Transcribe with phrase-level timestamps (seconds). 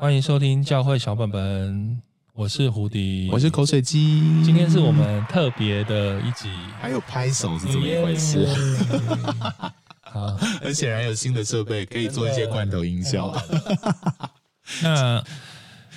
[0.00, 2.00] 欢迎收听教会小本本，
[2.32, 4.40] 我是胡迪，我是口水鸡。
[4.44, 6.48] 今天是我们特别的一集，
[6.80, 8.46] 还有拍手是怎么一回事？
[10.02, 13.34] 好，很显然有新的设备可以做一些罐头音效。
[14.84, 15.20] 那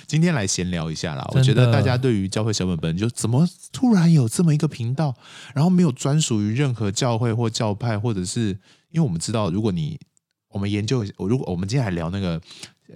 [0.08, 1.24] 今天来闲聊一下啦。
[1.32, 5.14] 我觉得大家对于教会小本本，就怎么突然有这么一个频道，
[5.54, 8.48] 然后没有专属于任何教会或教派，或者是
[8.90, 10.00] 因为我们知道，如果你
[10.48, 12.42] 我们研究，我如果我们今天还聊那个。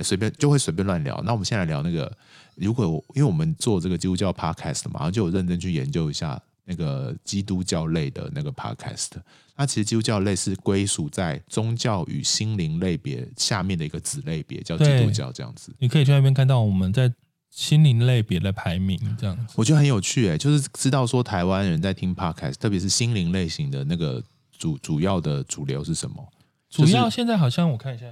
[0.02, 1.20] 随便就会随便乱聊。
[1.24, 2.10] 那我们现在聊那个，
[2.54, 9.10] 如果我因为我们做这个基督教 podcast 嘛，然后就有认真去研究一下那个基督教类的那个 podcast。
[9.56, 15.74] 那其实基督教类是归属在宗教与心灵类别下面的一个子类别，叫基督教这样子。
[15.78, 17.10] 你可以去那边看到我们在
[17.50, 24.22] 心灵类别的排名，这样子我觉得很有趣诶、欸，就是知道说台湾人在听 podcast，特别是心灵类型的那个
[24.58, 26.28] 主主要的主流是什么？
[26.68, 28.06] 主要现在好像我看一下。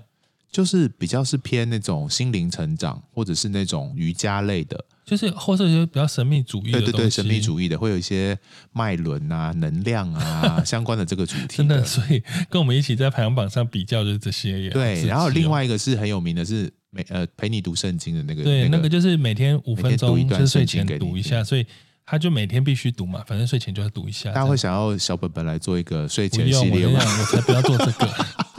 [0.55, 8.39] 就是比较是偏那种心灵成长，或者是那种瑜伽类的，就是或者一些比较神秘主义的，对对对，神秘主义的，会有一些
[8.73, 11.57] 脉轮啊、能量啊 相关的这个主题。
[11.57, 14.71] 真的，所以跟我们一起在排行榜上比较就是这些也。
[14.71, 21.67] 对，然后另外一个是很有名的是每呃陪你读圣经的那个，对，那个就是每天五分钟读一段睡前读一下，所以
[22.07, 24.31] 他就每天必须读嘛，反正睡前就要读一下。
[24.31, 27.01] 大家会想要小本本来做一个睡前系列吗？
[27.03, 28.09] 我才不要做这个。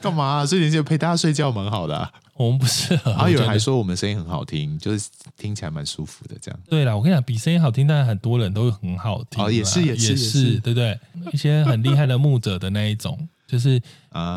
[0.00, 0.46] 干嘛、啊？
[0.46, 2.10] 睡前就陪大家睡觉蛮好的、啊。
[2.34, 3.10] 我们不适合。
[3.10, 6.36] 然后有人还说我们声音很好听，就是听起来蛮舒服的。
[6.40, 6.60] 这样。
[6.68, 9.44] 对了，我跟你讲，比声音好听，但是很多人都很好听。
[9.44, 10.98] 哦，也是，也是，也是，对不对？
[11.32, 13.80] 一些很厉害的牧者的那一种，就是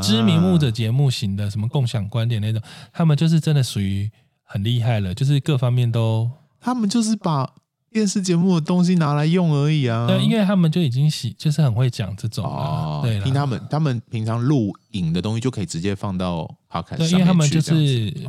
[0.01, 4.09] 知名牧者节目型的，什么共享观点那种，他们就是真的属于
[4.43, 7.53] 很厉害了，就是各方面都，他们就是把。
[7.91, 10.07] 电视节目的东西拿来用而已啊！
[10.07, 13.01] 对，因为他们就已经喜，就是很会讲这种哦。
[13.03, 17.09] 对，听他们，他们平常录影的东西就可以直接放到 podcast 上去。
[17.09, 17.73] 对，因为他们就是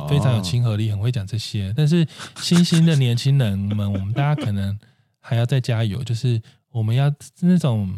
[0.09, 1.69] 非常有亲和力，很会讲这些。
[1.69, 2.05] 哦、但是
[2.35, 4.77] 新兴的年轻人们， 我们大家可能
[5.21, 7.89] 还要再加油，就是我们要那种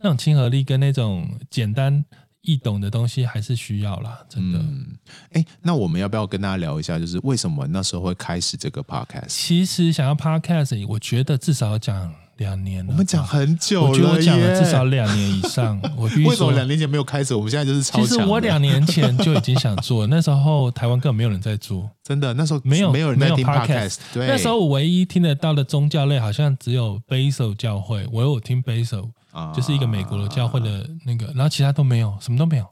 [0.00, 2.04] 那种亲和力跟那种简单。
[2.42, 4.58] 易懂的东西还是需要啦，真的。
[5.32, 9.28] 哎、嗯，那我们要不要跟大家聊一下，就是为什么那时候会开始这个 podcast？
[9.28, 12.90] 其实想要 podcast，我觉得至少要讲两年了。
[12.92, 15.80] 我们讲很久了，我觉得我讲了至少两年以上。
[15.96, 17.32] 我为什么两年前没有开始？
[17.34, 18.06] 我们现在就是超强。
[18.06, 22.34] 其实我两年前就已经想做，那时候 台湾根本没有人在做，真的。
[22.34, 23.98] 那时候没有没有人在听 podcast。
[24.12, 28.60] 对，那时候我唯一听得到的宗教类好像只有 Basil 教会，我有听
[29.54, 32.66] 就是一个美国的教会的那个，然后其他都没有，什么都没有。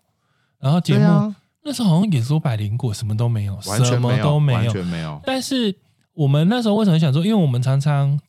[0.59, 1.35] 然后节目、啊、
[1.65, 5.19] 那时候好像也说百灵果，什么都没有，完全没有，什么都没有，完全没有。
[5.25, 5.75] 但是
[6.13, 7.25] 我们那时候为什么想说？
[7.25, 8.21] 因为我们常常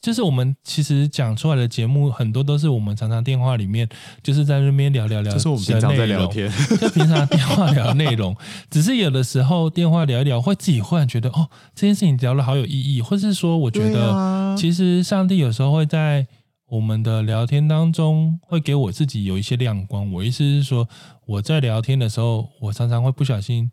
[0.00, 3.88] 就是我们其实讲出来的节目很多都是我们常常电话里面
[4.22, 6.48] 就是在那边聊聊聊，就是我们平常在聊天，
[6.80, 8.36] 就平常电话聊的内容。
[8.70, 16.28] 只是有的时候电话聊一聊，会自己忽然觉得哦，这件事情聊了好有意义，或是说我觉得其实上帝有时候会在。
[16.72, 20.10] 我们的聊天当中会给我自己有一些亮光。
[20.10, 20.88] 我意思是说，
[21.26, 23.70] 我在聊天的时候，我常常会不小心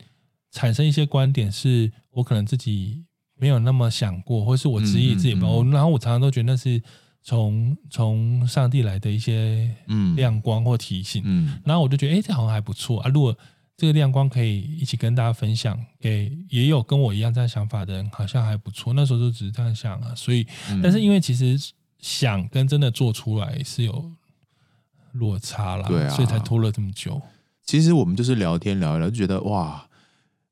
[0.52, 3.06] 产生一些观点，是我可能自己
[3.38, 5.48] 没有那么想过，或是我质疑自己吧。
[5.48, 6.84] 嗯嗯嗯，然后我常常都觉得那是
[7.24, 9.74] 从从上帝来的一些
[10.18, 11.22] 亮光或提醒。
[11.24, 13.10] 嗯，然后我就觉得，哎，这好像还不错啊。
[13.14, 13.34] 如果
[13.78, 18.92] 这个亮光可以一起跟大家分享，给也有跟我一样这样想法的人，好像还不错。
[18.94, 20.14] 那时候就只是这样想啊。
[20.14, 20.46] 所以，
[20.84, 21.58] 但是因为其实。
[22.00, 24.12] 想跟真的做出来是有
[25.12, 27.22] 落差啦，对啊，所以才拖了这么久。
[27.64, 29.88] 其实我们就是聊天聊一聊，就觉得哇，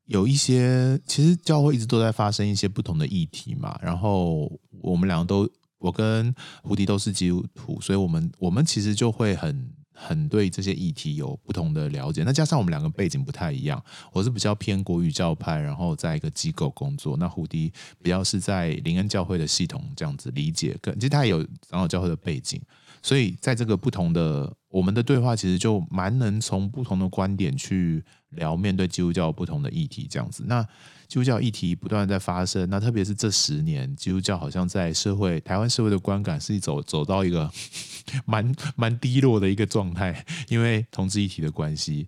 [0.04, 3.78] 有一些其实教会一直都在发生一些不同的议题嘛。
[3.82, 4.50] 然后
[4.80, 5.48] 我们两个都，
[5.78, 9.70] 我跟胡迪都是基督徒，所以我们我们其实就会很。
[10.00, 13.82] 很对这些议题有不同的了解，那加上我们两个背景不太一样，
[14.12, 22.60] 我是比较偏国语教派，然后在一个机构工作，那胡迪比较是在灵恩教会的系统这样子理解，跟其实他也有长老教会的背景，
[23.02, 30.64] 所以在这个不同的我们的对话，其实就蛮能从不同的观点去聊面对基督教不同的议题这样子，那。
[31.08, 37.50] 基督教议题不断在发生，那特别是这十年，基督教好像在社会、台湾社会的观感是走走到一个
[38.26, 42.06] 蛮蛮低落的一个状态，因为同志议题的关系，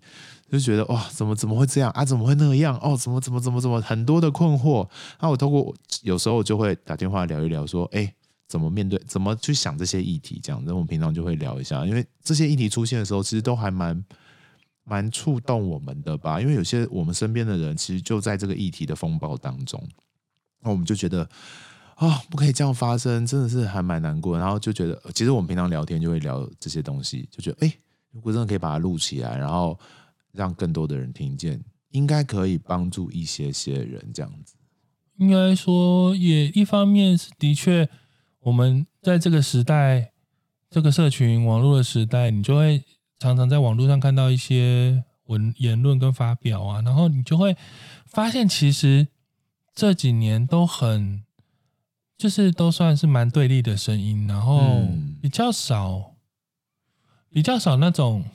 [0.51, 2.05] 就觉得哇，怎么怎么会这样啊？
[2.05, 2.77] 怎么会那样？
[2.77, 4.87] 哦，怎么怎么怎么怎么很多的困惑。
[5.19, 5.73] 那我透过
[6.03, 8.13] 有时候我就会打电话聊一聊，说，哎，
[8.47, 9.01] 怎么面对？
[9.07, 10.39] 怎么去想这些议题？
[10.43, 14.05] 这样，那我们平常就会聊一下，因为这些议题出现的时候，其实都还蛮。
[14.83, 19.81] 蛮触动我们的吧，因为有些我们身边的人其实就在这个议题的风暴当中，
[20.61, 21.27] 那我们就觉得
[21.95, 24.35] 啊、不可以这样发生，真的是还蛮难过。
[24.35, 27.71] 然后就觉得，其实我们平常聊天就会聊这些东西，就觉得，哎，
[28.11, 29.79] 如果真的可以把它录起来，然后
[30.31, 34.55] 让更多的人听见，应该可以帮助一些些人这样子。
[35.17, 37.87] 应该说，也一方面是的确，
[38.39, 40.11] 我们在这个时代，
[40.71, 42.83] 这个社群网络的时代，你就会
[43.21, 47.55] 常常在网络上看到一些文言论跟发表啊，然后你就会
[48.07, 49.09] 发现，其实
[49.75, 51.23] 这几年都很，
[52.17, 54.87] 就是都算是蛮对立的声音，然后
[55.21, 56.15] 比较少，
[57.29, 58.25] 比较少那种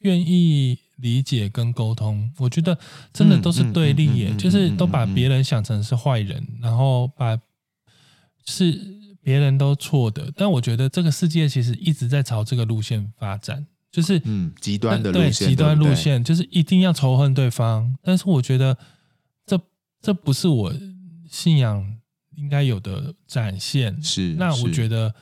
[0.00, 0.80] 愿意。
[1.00, 2.76] 理解跟沟通，我觉得
[3.12, 7.38] 真的都是对立耶，就是都把别人想成是坏人，然后把
[8.44, 8.76] 是
[9.22, 10.32] 别人都错的。
[10.34, 13.64] 但我觉得这个世界其实一直在朝这个路线发展，
[14.00, 17.96] 就是嗯极端的路线，对极端路线，就是一定要仇恨对方。
[18.02, 18.76] 但是我觉得
[19.44, 19.60] 这
[20.00, 20.72] 这不是我
[21.28, 21.98] 信仰
[22.36, 24.02] 应该有的展现。
[24.02, 25.14] 是，那我觉得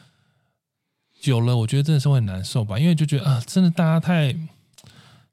[1.21, 4.37] 久了，我觉得真的是会很难受吧，因为就觉得啊，真的大家太。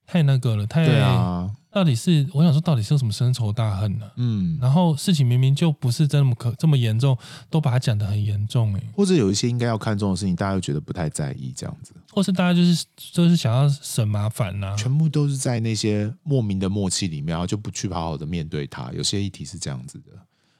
[0.06, 1.50] 太那个了，太对啊！
[1.73, 4.05] 到底是我想说，到底是有什么深仇大恨呢？
[4.17, 7.17] 嗯，然后事情明明就不是这么可这么严重，
[7.49, 8.83] 都把它讲得很严重哎。
[8.95, 11.93] 或者有一些应该要看重的事情，大家又觉得不太在意，这样子。
[12.11, 18.91] 或是大家就是就是想要省麻烦呐、啊，全部都是在那些莫名的默契里面，然后就不去好好的面对它。
[18.93, 20.11] 有些议题是这样子的，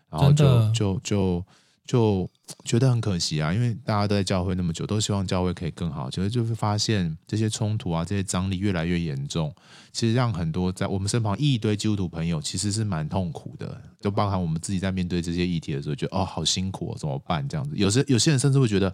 [0.10, 1.46] 然后就就就。
[1.86, 6.10] 就就觉得很可惜啊，因为大家都在教会那么久，都希望教会可以更好。
[6.10, 9.54] 结果就会发现这些冲突啊，这些张力越来越严重，
[9.92, 13.82] 其实让很多在我们身旁一堆基督徒朋友其实是蛮痛苦的。
[14.00, 17.48] 就包含我们自己在面对这些议题的时候，觉得哦，好辛苦哦，怎么办？
[17.48, 18.94] 这样子，有些有些人甚至会觉得，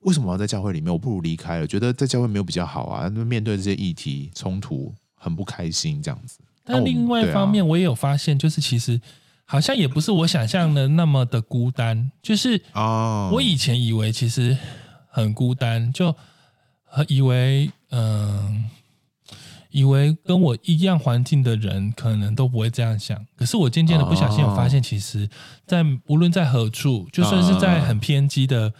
[0.00, 0.90] 为什么要在教会里面？
[0.92, 1.66] 我不如离开了。
[1.66, 6.38] 觉得在教会没有比较好啊，面对这些议题冲突很不开心，这样子。
[6.64, 8.98] 但另外一方面，我也有发现，就是其实。
[9.50, 12.62] 好像也不是我想象的那么的孤单，就是
[13.32, 14.54] 我以前以为其实
[15.08, 16.14] 很孤单，就
[17.08, 18.68] 以为嗯，
[19.70, 23.24] 以为跟我一样环境的人可能都不会这样想。
[23.38, 25.26] 可是我渐渐的不小心有发现，其实，
[25.66, 28.74] 在无论在何处，就算是在很偏激的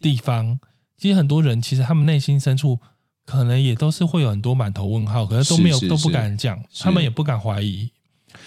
[0.00, 0.58] 地方，
[0.96, 2.80] 其实很多人其实他们内心深处
[3.24, 7.92] 可能也都是会有很多满头问号，可是都没有都不敢讲，他们也不敢怀疑，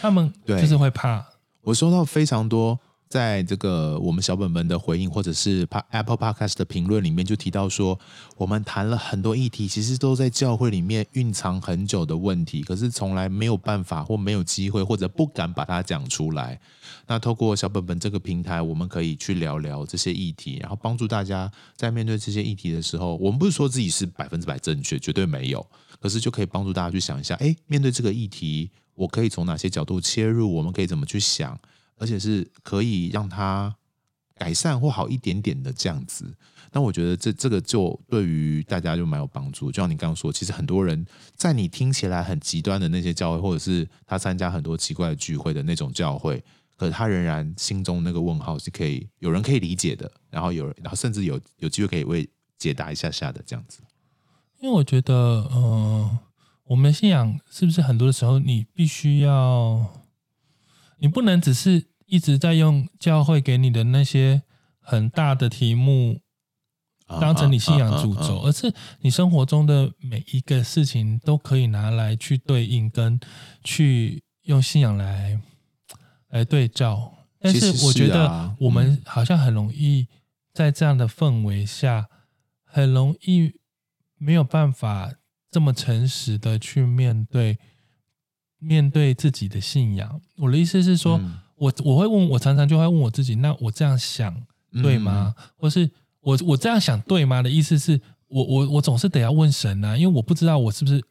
[0.02, 1.31] 他们就是会怕。
[1.64, 8.00] 我收到非常多在这个我们小本本的回应，或者是 Apple Podcast 的评论里面，就提到说，
[8.38, 16.58] 我们谈了很多议题，其实都在教会里面蕴藏很久的问题，可是从来没有办法或没有机会或者不敢把它讲出来。
[17.06, 25.64] 那透过小本本这个平台，我们可以去聊聊这些议题，然后帮助大家在面对这些议题的时候，我们不是说自己是百分之百正确，绝对没有，
[26.00, 28.72] 可是就可以帮助大家去想一下，哎，面对这个议题。
[29.02, 30.54] 我可以从哪些角度切入？
[30.54, 31.60] 我们可以怎么去想？
[31.98, 33.76] 而且是可以让它
[34.36, 36.36] 改善或好一点点的这样子。
[36.72, 39.72] 那我觉得这这个就对于大家就蛮有帮助。
[39.72, 41.06] 就像你刚刚说，其实很多人
[41.36, 46.44] 在你听起来很极端的那些教会，或者是他参加很多奇怪的聚会的那种教会，
[46.78, 50.10] 可是他仍然心中那个问号是可以有人可以理解的。
[50.30, 53.82] 然后有人，然后甚至有有机会可以为解答一下下的这样子。
[54.60, 56.18] 因为我觉得，嗯、
[56.72, 60.06] 我们的信仰是不是很多的时候，你必须要，
[61.00, 64.44] 你不能只是一直在用教会给你的那些
[64.80, 66.22] 很大的题目
[67.20, 73.20] 当成你信仰主轴，而是你生活中的每一个事情都可以拿来去对应，跟
[73.66, 75.42] 去用信仰来
[76.30, 77.14] 来对照。
[77.38, 80.08] 但是我觉得我们好像很容易
[80.54, 82.08] 在这样的氛围下，
[82.64, 83.60] 很容易
[84.18, 85.16] 没有办法。
[85.52, 87.60] 这么诚实的去面对
[88.58, 94.34] 面对自己的信仰，我的意思是说，嗯、我我会问，我常常就会问我自己，那我这样想
[94.82, 95.36] 对吗？
[95.38, 95.92] 嗯、或是
[96.22, 97.42] 我我这样想对吗？
[97.42, 101.04] 的意思是我我我总是得要问神啊，因为我不知道我是不是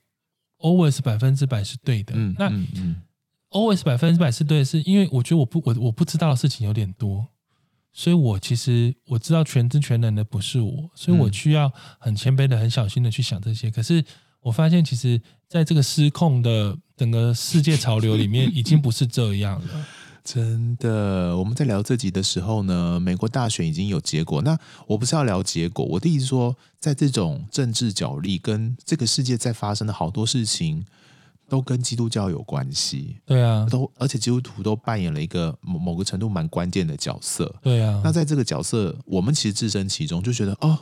[0.59, 2.15] always 百分之百是对的。
[2.17, 2.51] 嗯、那、
[3.51, 7.27] always 百分之百是对的，是因为我觉得我不我我不知道的事情有点多。
[7.93, 13.69] 所以，我其实我知道全知全能的不是我，所以我需要很谦卑的、很小心的去想这些。
[13.69, 14.05] 可是，
[14.43, 19.87] 我发现，其实在这个失控的整个世界潮流里面， 已经不是这样了。
[20.23, 24.43] 真的，我们在聊这集的时候呢，美国大选已经有结果。
[24.43, 30.85] 那我不是要聊结果，我的意思说，在这种政治角力跟这个世界在发生的好多事情。
[31.51, 38.01] 都跟基督教有关系，对啊，都而且基督徒都扮演了一个某某个程度蛮关键的角色，对啊。
[38.05, 40.79] 那在这个角色，我们其实置身其中，就觉得哦，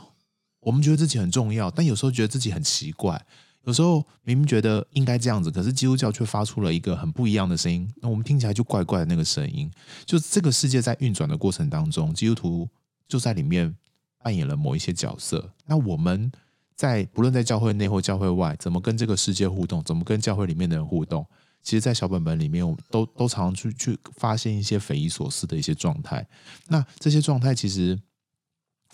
[0.59, 3.19] 我们觉得自己很重要，但有时候觉得自己很奇怪，
[3.63, 9.69] 有时候明明觉得应该这样子，可是基督教却发出了一个很不一样的声音，那我们听起来就怪怪的那个声音，
[10.05, 12.69] 就这个世界在运转的过程当中，基督徒
[13.07, 13.75] 就在里面
[14.23, 16.31] 扮演了某一些角色，那我们。
[16.79, 21.27] 在不论在教会内或教会外，怎么跟这个世界互动，怎么跟教会里面的人互动，
[21.61, 26.25] 其实，在小本本里面，我们都都常常去去发现一些匪夷所思的一些状态。
[26.69, 27.99] 那这些状态，其实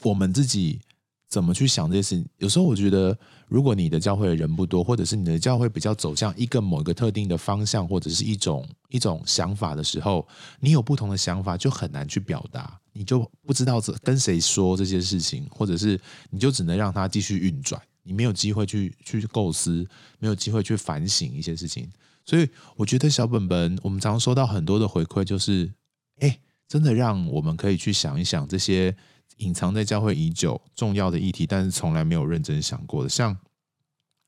[0.01, 0.81] 我们自己
[1.27, 2.27] 怎么去想这些事情？
[2.37, 3.17] 有时候我觉得，
[3.47, 10.27] 如果你的教会的人不多，或者是你的教会比较走向一个某一个特定的方向，或者是一种一种想法的时候，
[10.59, 17.81] 你有不同的想法，就很难去表达，你就不知道跟谁说这些事情，或者是你就只能让它继续运转。
[18.07, 19.83] 你没有机会去去构思，
[20.19, 21.89] 没有机会去反省一些事情，
[22.23, 25.73] 所以我觉得小本本，我们常常收到很多的回馈，就是，
[26.19, 28.95] 哎，真的让我们可以去想一想这些
[29.37, 33.37] 隐藏在教会已久重要的议题，但是从来没有认真想过的，像。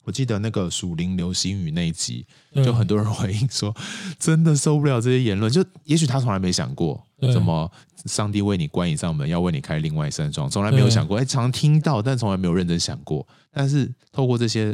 [0.04, 2.26] 我记得那个属灵流星雨那一集，
[2.56, 3.76] 就很多人回应说，
[4.18, 5.52] 真的受不了这些言论。
[5.52, 7.70] 就也许他从来没想过，怎么
[8.06, 11.18] 上帝为你关一扇门，要为你开另外一扇窗，从来没有想过。
[11.18, 13.28] 哎，常听到，但从来没有认真想过。
[13.52, 14.74] 但是透过这些，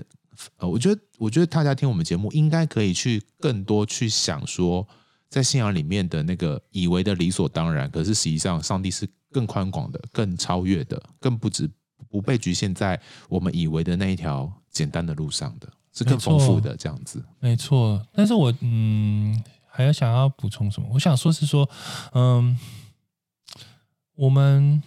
[0.58, 4.88] 呃，我觉得，我觉得大家听我们节目，应该可以去更多去想说，
[5.32, 11.70] 在信仰里面的那个以为的理所当然，可是实际上，上帝是更宽广的、更超越的、更不止
[12.10, 14.50] 不被局限在我们以为的那一条。
[14.74, 18.04] 简单的路上的是更丰富的这样子，没错。
[18.12, 20.90] 但是我嗯，还要想要补充什么？
[20.94, 21.70] 我想说是说，
[22.14, 22.58] 嗯，
[24.16, 24.82] 我们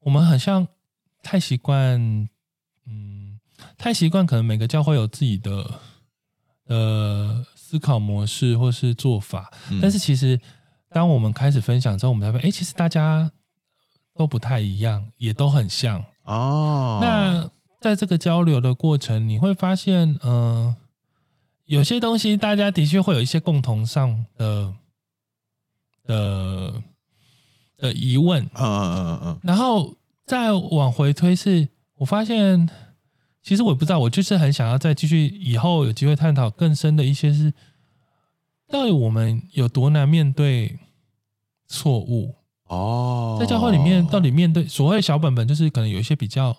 [0.00, 0.68] 我们好像
[1.22, 2.28] 太习惯，
[2.84, 3.40] 嗯，
[3.78, 5.80] 太习惯，可能每个教会有自己的
[6.66, 9.50] 呃思考模式或是做法。
[9.70, 10.38] 嗯、但是其实，
[10.92, 13.30] 当我们开始分享之后，我们才发现，哎，其实大家
[14.14, 16.04] 都不太一样，也都很像。
[16.24, 16.98] 哦。
[17.00, 20.76] 那在这个交流的过程，你会发现，嗯、呃，
[21.64, 24.74] 有些东西大家的确会有一些共同上的
[26.04, 26.82] 的
[27.76, 29.96] 的疑问，嗯嗯嗯嗯，然后
[30.26, 32.68] 再往回推是，是我发现，
[33.42, 37.52] 其实我也不知道，我就是很想要再继续以后有机会探讨更深的一些是，
[38.72, 40.78] 到底我们有多难面对
[41.68, 42.34] 错误
[42.66, 46.56] 哦，在教会里面到底面对所谓小本本，就是可能有一些比较。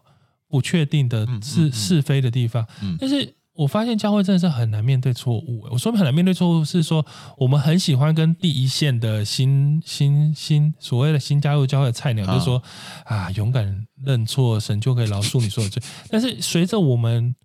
[0.50, 2.64] 不确定的是是非的地方，
[3.00, 5.68] 但是我发现教会真的是很难面对错误。
[5.72, 7.04] 我说很难面对错误，是说
[7.38, 12.62] 我们很喜欢跟第一线的新新新所谓的新加入教会的菜鸟，就是说
[13.06, 15.82] 啊，勇敢认错，神就可以饶恕你所有罪。
[16.12, 17.36] 但是随着我们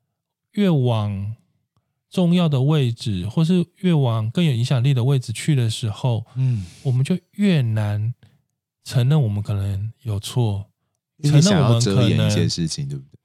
[0.52, 1.34] 越往
[2.10, 8.14] 重要的位置，或是越往更有影响力的位置去的时候，嗯，我们就越难
[8.84, 10.66] 承认我们可能有错。
[11.20, 12.30] 承认我们可能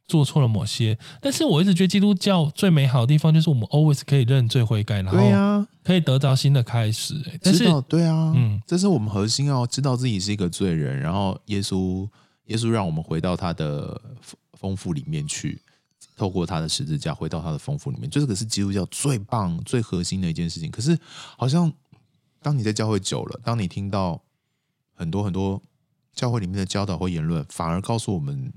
[0.08, 7.14] 做错了某些，但是我一直觉得基督教最美好的地方就是我们 always 可以认罪悔改，然后可以得到新的开始。
[7.40, 12.10] 但是，对啊，嗯，这是我们核心哦，知道自己是一个罪人，然后耶稣，
[12.48, 14.02] 耶稣让我们回到他的
[14.54, 15.62] 丰富里面去，
[16.16, 20.72] 透过他的十字架回到他的丰富里面，这个是基督教最棒、最核心的一件事情。
[20.72, 20.98] 可是，
[21.38, 21.72] 好像
[22.42, 24.22] 当你在教会久了，当你听到
[24.94, 25.62] 很多很多。
[26.16, 28.54] 教会里面的教导或言论，反而告诉我们，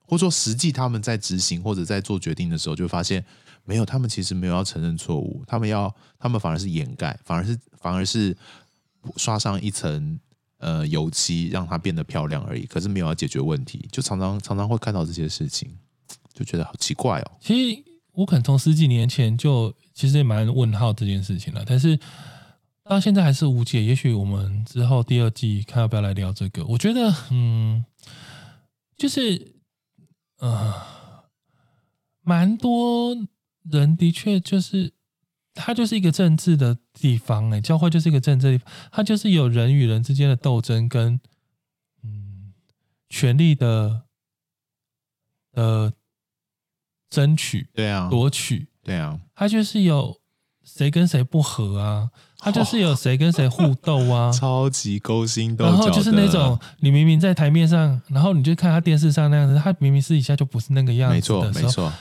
[0.00, 3.24] 或者说实际他们在执行或者在做决定的时候，就发现
[3.62, 8.36] 没有，他们其实没有要承认错误，他们要，他们反而是掩盖，反而是反而是
[9.16, 10.18] 刷上一层
[10.58, 12.66] 呃油漆，让它变得漂亮而已。
[12.66, 15.78] 可是没有要解决问题，就常常常常会看到这些事情，
[16.36, 17.32] 就觉得好奇怪哦。
[17.40, 21.98] 其实我可能从十几年前就其实也蛮问号这件事情了，但是。
[22.88, 26.64] 到现在还是无解，也许我们之后第二季看要不要来聊这个？
[26.66, 27.84] 我觉得，嗯，
[28.96, 29.56] 就是，
[30.38, 30.72] 呃，
[32.22, 33.16] 蛮多
[33.68, 34.92] 人的确就是，
[35.52, 41.18] 它就是一个政治的地方，哎，教会就是一个政治地方，它就是有人与人之间的斗争跟，
[42.04, 42.54] 嗯，
[43.08, 44.02] 权力的，
[45.54, 45.92] 呃，
[47.10, 50.16] 争取，对啊，夺取，对啊，他就是有
[50.64, 52.10] 谁跟谁不和啊。
[52.38, 61.14] 他就是有谁跟谁互斗啊， 超级勾心斗角，然后就是那种你明明在台面上，然后你就看他电视上那样子，他明明私底下就不是那个样子。
[61.14, 61.92] 没错，没错。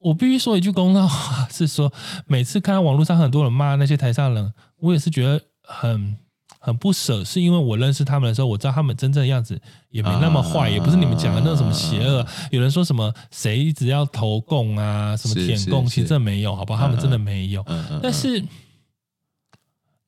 [0.00, 1.92] 我必须说一句公道话，是说
[2.26, 6.16] 每次看到网络上很多人骂那些台上人，我也是觉得很
[6.58, 9.60] 很不舍，是因为我认识他们的时候，我知道他们真正的样子
[9.90, 12.26] 也没那么坏，啊、也不是你们讲的那种什么邪恶。
[12.50, 16.86] 有人说什么谁一直要投共啊，什么舔共，其实这没有，好不好？
[16.86, 17.64] 他们真的没有，
[18.02, 18.44] 但是。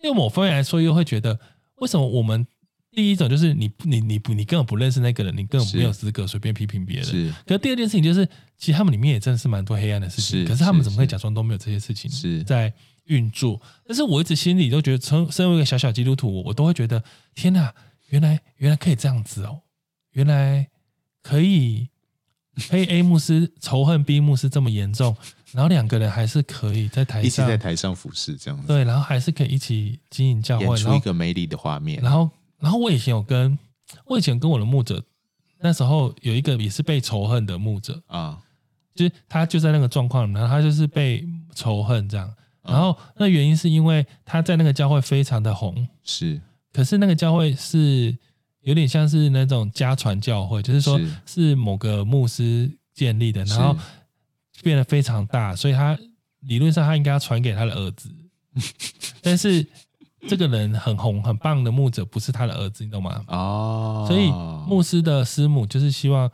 [0.03, 1.39] 因为某方面来说，又会觉得
[1.75, 2.47] 为什么我们
[2.91, 7.05] 第一种就是你你你不你根本不认识那个人，你根本没有资格随便批评别人。
[7.05, 7.31] 是。
[7.47, 8.27] 可是第二件事情就是，
[8.57, 10.41] 其实他们里面也真的是蛮多黑暗的事情。
[10.41, 10.47] 是。
[10.47, 12.11] 可是他们怎么会假装都没有这些事情
[12.45, 12.73] 在
[13.11, 13.61] 运作？
[13.85, 17.03] 但是我一直心里都觉得，从身为一个小小基督徒，我都会觉得，
[17.35, 17.75] 天哪，
[18.09, 19.63] 原来原来可以这样子哦，
[20.13, 20.69] 原来
[21.23, 21.89] 可以
[22.71, 25.17] 黑 A 牧师仇恨 B 牧师这么严重，
[25.53, 32.01] 然后两个人还是可以在台上一起在台上服侍这样子，对，然后还是可以一起经营教会，演出一个美丽的画面。
[32.01, 33.59] 然后，然后我以前有跟
[34.07, 35.03] 我以前跟我的牧者，
[35.61, 38.39] 那时候有一个也是被仇恨的牧者啊，
[38.95, 42.33] 就是他就在那个状况然后，他就是被仇恨这样。
[42.63, 46.41] 然后那原因是因为他在那个教会非常的红，是，
[46.73, 48.17] 可是那个教会是。
[48.63, 53.75] 有点像是那种家传教会，就是说是某个牧师建立的，然后
[54.63, 55.99] 变得非常大，所以他
[56.41, 58.11] 理论上他应该要传给他的儿子，
[59.23, 59.67] 但是
[60.29, 63.25] 这个人很红很棒的牧者不是他的儿子，你懂吗？
[63.29, 64.31] 哦，所以
[64.69, 66.31] 牧师的师母就是希望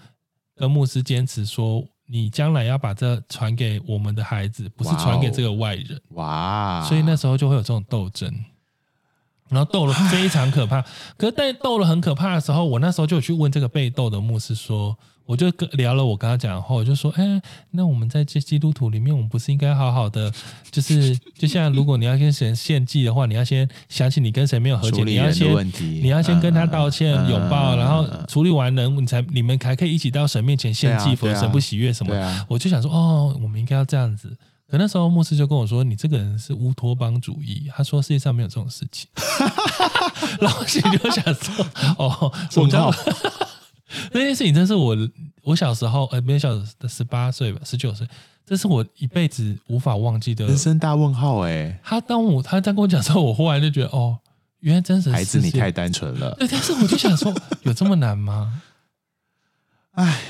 [0.56, 6.00] 跟牧师坚持说，你将来要把这传给我们的孩子，不是传给这个外人。
[6.10, 8.32] 哇，所以那时候就会有这种斗争。
[9.48, 10.82] 然后斗了非常可怕，
[11.16, 17.42] 可是在斗了很可怕的时候，我那时候就有去问这个被斗的牧师说，我就跟聊了，我跟他讲后，我就说，哎，
[17.72, 20.32] 那我们在这基督徒里面，我们不是应该好好的，
[20.70, 32.44] 就是 就像如果你要跟神献祭的话，你要先想起你跟谁没有和解，你要先你要先跟他道歉、拥抱，然后处理完人，你才你们还可以一起到神面前献祭，否则神不喜悦什么。
[32.48, 34.36] 我就想说，哦，我们应该要这样子。
[34.68, 39.08] 可那时候牧师就跟我说：“你这个人是乌托邦主义。”他说：“世界上没有这种事情。”
[40.42, 41.64] 然后心里就想说
[41.98, 42.92] ：“哦， 我知道
[44.12, 44.96] 那件事情真是我
[45.42, 46.50] 我小时候呃，没有小
[46.88, 48.06] 十八岁吧，十九岁，
[48.44, 54.18] 这是我一辈子无法忘记的人生大问号。”哎，他当我他在跟我讲之后，我忽然就觉得哦，
[54.60, 56.34] 原来真实孩子你太单纯了。
[56.38, 58.62] 对，但是我就想说，有这么难吗？
[59.94, 60.20] 哎。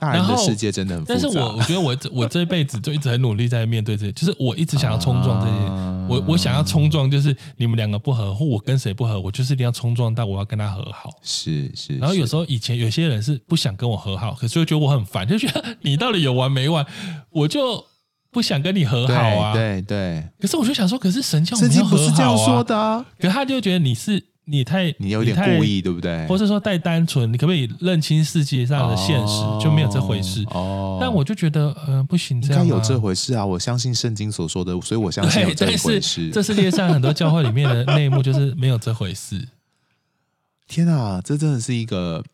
[0.00, 11.10] 大人的世界真的很复杂，但是我我觉得我我这辈子就一直很努力在面对这些，就是我一直想要冲撞这些，啊、我我想要冲撞，就是你们两个不合，或我跟谁不合，我就是一定要冲撞到我要跟他和好。
[11.22, 16.84] 是是，然后有时候以前有些人是不想跟我和好，可是又觉得我很烦，就觉得你到底有完没完，
[17.30, 17.84] 我就
[18.30, 19.52] 不想跟你和好啊。
[19.52, 24.29] 对对，对，可是我就想说，可是神教我们要和好啊，圣经不是这样说的啊，可是他就觉得你是。
[24.50, 26.26] 你太你有点故意，对不对？
[26.26, 29.34] 或者说太单纯，你可不可以认清世界上的现实？
[29.44, 30.44] 哦、就没有这回事。
[30.50, 33.46] 哦，但我就觉得，呃，不行，这样应该有这回事啊！
[33.46, 36.30] 我相信圣经所说的，所以我相信有这回事。
[36.30, 39.48] 这世界上很多教会里面的内幕就是没有这回事。
[40.66, 42.24] 天啊，这真的是一个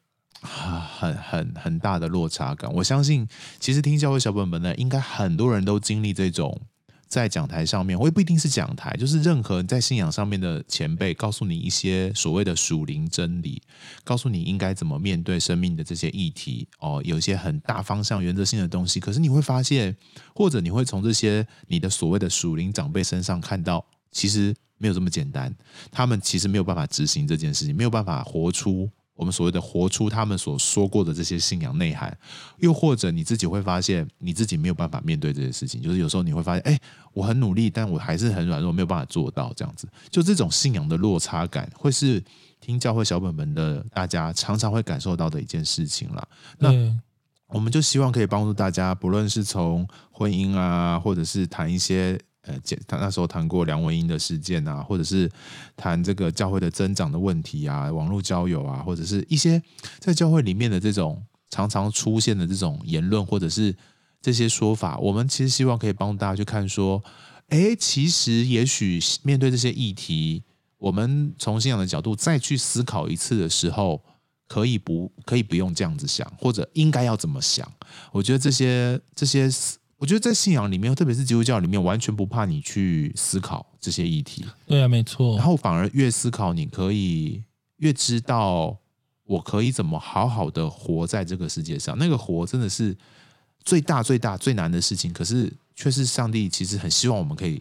[0.41, 2.73] 很很很大的落差感。
[2.73, 3.29] 我相信，
[3.61, 6.61] 其实听教会小本本的，应该很多人都经历这种。
[7.09, 13.63] 在讲台上面，我也不一定是讲台，就是任何在信仰上面的前辈，告诉你一些所谓的属灵真理，
[14.05, 18.99] 告诉你应该怎么面对生命的这些议题哦，有一些很大方向、原则性的东西。
[18.99, 19.97] 可是你会发现，
[20.35, 25.55] 或者你会从这些你的所谓的属灵长辈身上看到，其实没有这么简单，
[25.93, 28.91] 他们其实没有办法执行这件事情，没有办法活出。
[29.17, 32.17] 我们所谓的活出他们所说过的这些信仰内涵，
[32.59, 36.79] 又或者你自己会发现你自己没有办法面对这些事情，就是有时候你会发现，哎，
[37.13, 39.89] 我很努力，但我还是很软弱，没有办法做到这样子。
[40.11, 42.23] 就这种信仰的落差感，会是
[42.61, 46.29] 听教会小本本的大家常常会感受到的一件事情啦。
[46.59, 46.71] 那
[47.49, 52.21] 我们就希望可以帮助大家，不论是从婚姻啊，或者是谈一些。
[52.47, 52.57] 呃，
[52.87, 55.29] 他那时候谈过梁文英的事件啊，或者是
[55.77, 59.61] 谈这个教会的增长的问题啊，网络交友啊，或者是一些
[59.99, 63.75] 在教会里面的这种常常出现的这种言论，或者是
[64.23, 67.03] 这些说法，我们其实希望可以帮大家去看说，
[67.49, 70.45] 哎，其实也许面对这些议题，
[70.79, 74.05] 我们从信仰的角度再去思考一次的时候，
[74.47, 77.69] 可以不可以不用这样子想，或者应该要怎么想？
[78.13, 79.51] 我觉得这些这些。
[80.07, 84.47] 我觉得在信仰里面，特别是基督教里面，完全不怕你去思考这些议题。
[84.65, 85.37] 对啊，没错。
[85.37, 87.43] 然后反而越思考，你可以
[87.79, 88.79] 越知道
[89.25, 91.99] 我可以怎么好好的活在这个世界上。
[91.99, 92.97] 那个活真的是
[93.65, 97.61] 最大、最大、最难的事情，可是却是上帝其实很希望我们可以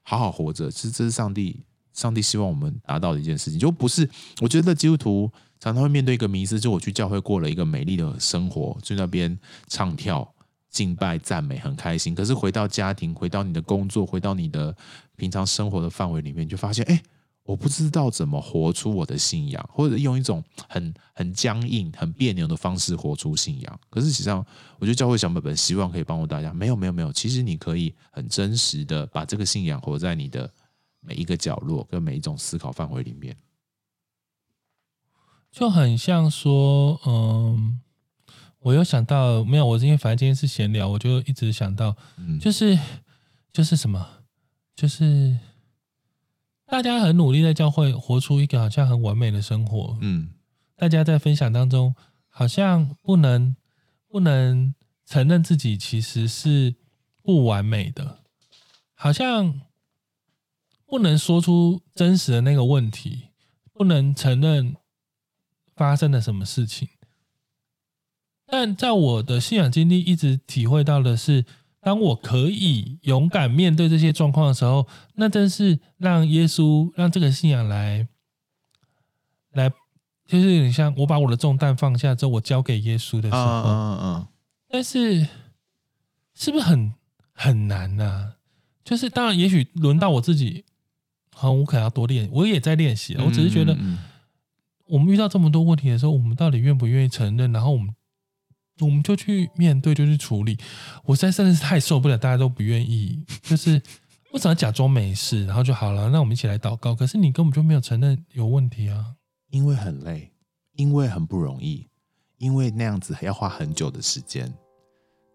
[0.00, 0.70] 好好活着。
[0.70, 1.60] 其实这是上帝，
[1.92, 4.08] 上帝希望我们达到的一件事情，就不是。
[4.40, 10.32] 我觉得基督徒常常会面对一个迷思，就我去教会过了一个美丽的生活，去那边唱跳。
[10.72, 14.74] 敬拜赞美很开心，可是回到家庭，回到你的工作，回到你的
[15.16, 17.00] 平常生活的范围里面，就发现，哎，
[17.42, 23.80] 我不知道怎么活出我的信仰，或者用一种很很僵硬、很别扭的方式活出信仰。
[23.90, 24.38] 可是实际上，
[24.78, 26.54] 我觉得教会小本本希望可以帮助大家。
[26.54, 27.12] 没有，没有，没有。
[27.12, 30.50] 其实你可以很真实的把这个信仰活在你的
[31.00, 33.36] 每一个角落跟每一种思考范围里面，
[35.50, 37.81] 就很像说，嗯。
[38.62, 41.96] 我又想到没有，我是因为反正今天是闲聊，我就一直想到，
[42.40, 42.78] 就是
[43.52, 44.24] 就是什么，
[44.76, 45.36] 就是
[46.66, 50.30] 大家很努力在教会活出一个好像很完美的生活，嗯，
[50.76, 51.94] 大家在分享当中
[52.28, 53.56] 好像不能
[54.06, 54.72] 不能
[55.04, 56.76] 承认自己其实是
[57.20, 58.20] 不完美的，
[58.94, 59.60] 好像
[60.86, 63.30] 不能说出真实的那个问题，
[63.72, 64.76] 不能承认
[65.74, 66.88] 发生了什么事情。
[68.52, 71.42] 但在我的信仰经历，一直体会到的是，
[71.80, 78.06] 当我可以勇敢面对这些状况的时候，那真是让耶稣让这个信仰来
[79.54, 79.70] 来，
[80.26, 83.42] 就是有点像我把我的重担放下之后，我交给耶稣的时候。
[83.42, 84.26] 嗯嗯嗯。
[84.68, 85.26] 但是，
[86.34, 86.92] 是不是很
[87.32, 88.36] 很难呢、啊？
[88.84, 90.66] 就是当然，也许轮到我自己，
[91.34, 92.28] 好，我可能要多练。
[92.30, 93.74] 我也在练习，我只是觉得，
[94.88, 97.50] 我们遇到这么多问题的时候，我们到底愿不愿意承认？
[97.50, 97.94] 然后我们，
[98.80, 100.58] 我们就去面对，就去处理。
[101.04, 103.80] 我实在真的是太受不了，大家都不愿意，就是
[104.32, 106.08] 我只要假装没事，然后就好了。
[106.10, 106.94] 那我们一起来祷告。
[106.94, 109.14] 可是你根本就没有承认有问题啊，
[109.50, 110.32] 因为很累，
[110.74, 111.86] 因为很不容易，
[112.38, 114.52] 因为那样子还要花很久的时间。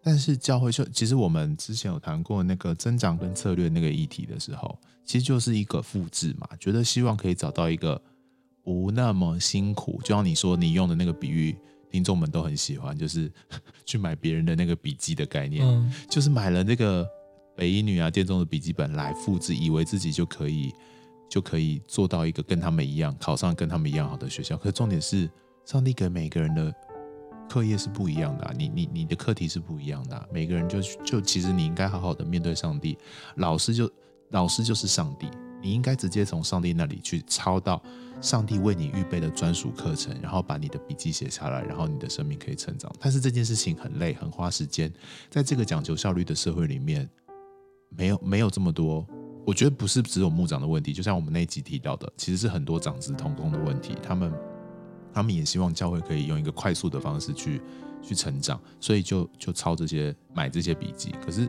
[0.02, 8.00] 但是教会就其实我们之前有谈过那个增长跟策略那个议题的时候，其实就是一个复制嘛，觉得希望可以找到一个
[8.62, 11.56] 不那么辛苦，就像你说你用的那个比喻，
[11.90, 13.30] 听众们都很喜欢，就是
[13.84, 17.06] 去买别人的那个笔记的概念，嗯、就是买了那个
[17.56, 20.72] 北一女啊、电中的笔记本来复制，以为自己就可以
[21.28, 25.30] 就可以做到一个跟他们一样考上跟他们一样好的学校，可重点是
[25.64, 26.74] 上帝给每个人的。
[27.50, 32.98] 课业是不一样的啊，你你你的课题是不一样的啊，每个人就就其实你应该好好的面对上帝，
[33.36, 33.90] 老师就
[34.32, 35.30] 老师就是上帝，
[35.62, 37.82] 你应该直接从上帝那里去抄到
[38.20, 42.92] 上帝为你预备的专属课程，然后把你的笔记写下来，然后你的生命可以成长。
[43.00, 44.92] 但是这件事情很累，很花时间，
[45.30, 47.08] 在这个讲求效率的社会里面，
[47.90, 49.06] 没有没有这么多，
[49.46, 54.32] 我觉得不是只有牧长的问题，就像我们那一集提到的，其实是很多长子同工的问题，他们。
[55.10, 57.60] 他们也希望教会可以用一个快速的方式去
[58.00, 61.12] 去成长，所以就就抄这些买这些笔记。
[61.24, 61.48] 可是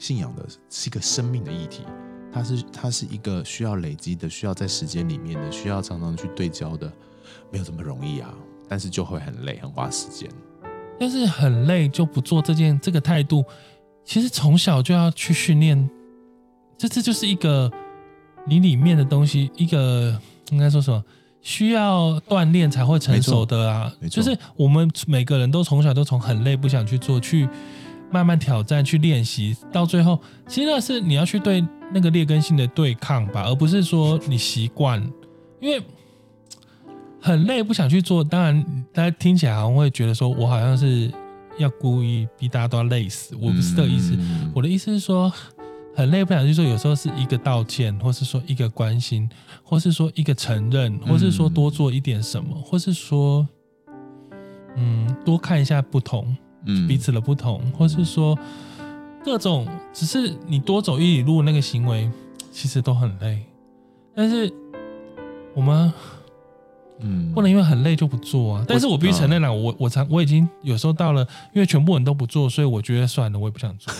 [0.00, 1.84] 信仰的是一个生命的议题，
[2.32, 6.90] 它是它是一个需要累积的，需要在时间里面的，需要常常去对焦的，
[7.50, 8.32] 没有这么容易啊。
[8.68, 10.30] 但是就会很累，很花时间。
[10.98, 13.44] 但是很累就不做这件这个态度，
[14.04, 15.90] 其实从小就要去训练，
[16.78, 17.70] 这这就是一个
[18.46, 20.16] 你里面的东西，一个
[20.50, 21.02] 应该说什么？
[21.42, 27.48] 需要锻炼才会成熟的啊，就是我们每个人都从小都从很累不想去做，去
[28.10, 35.00] 慢慢挑战，去练习，到最后，其实那是你要去对那个劣根性的对抗吧，而不是说你习惯，
[35.60, 35.82] 因为
[37.20, 38.22] 很累不想去做。
[38.22, 41.10] 当然，大家听起来好像会觉得说我好像是
[41.58, 44.18] 要故意逼大家都要累死，我不是这个意思，
[44.54, 45.32] 我的意思是说。
[45.92, 46.64] 很累，不想去做。
[46.64, 49.28] 有时候是一个道歉，或是说一个关心，
[49.62, 53.46] 或是说一个承认，或是说多做一点什么，或是说，
[54.76, 56.34] 嗯，多看一下不同，
[56.86, 58.38] 彼此的不同，或是说
[59.24, 62.10] 各种，只是你多走一里路那个行为，
[62.52, 63.44] 其实都很累。
[64.14, 64.52] 但是
[65.54, 65.92] 我们。
[67.02, 68.64] 嗯，不能因为很累就不做啊！
[68.68, 73.90] 但是我必须承认了，我我常我已经有时候到了，因为全部人都不做，所以我觉得算了，我也不想做。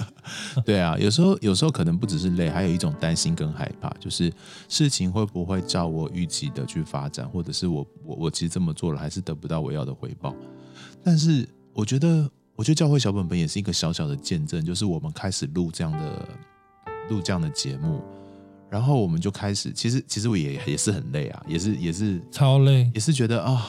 [0.62, 4.30] 对啊，有时候有时候可能不只是累，还有一种担心跟害怕，就是
[4.68, 10.34] 事情会不会照我预期的去发展，或者是我我我其实这么做了，还是得不到我要的回报。
[11.02, 16.28] 但是我觉得，我觉得教会小本本也是一个小小的见证，就是我们开始录这样的
[17.10, 18.00] 录这样的节目。
[18.70, 23.62] 然后我们就开始，其实其实我也也是很累啊，也是也是超累，也是觉得啊、哦，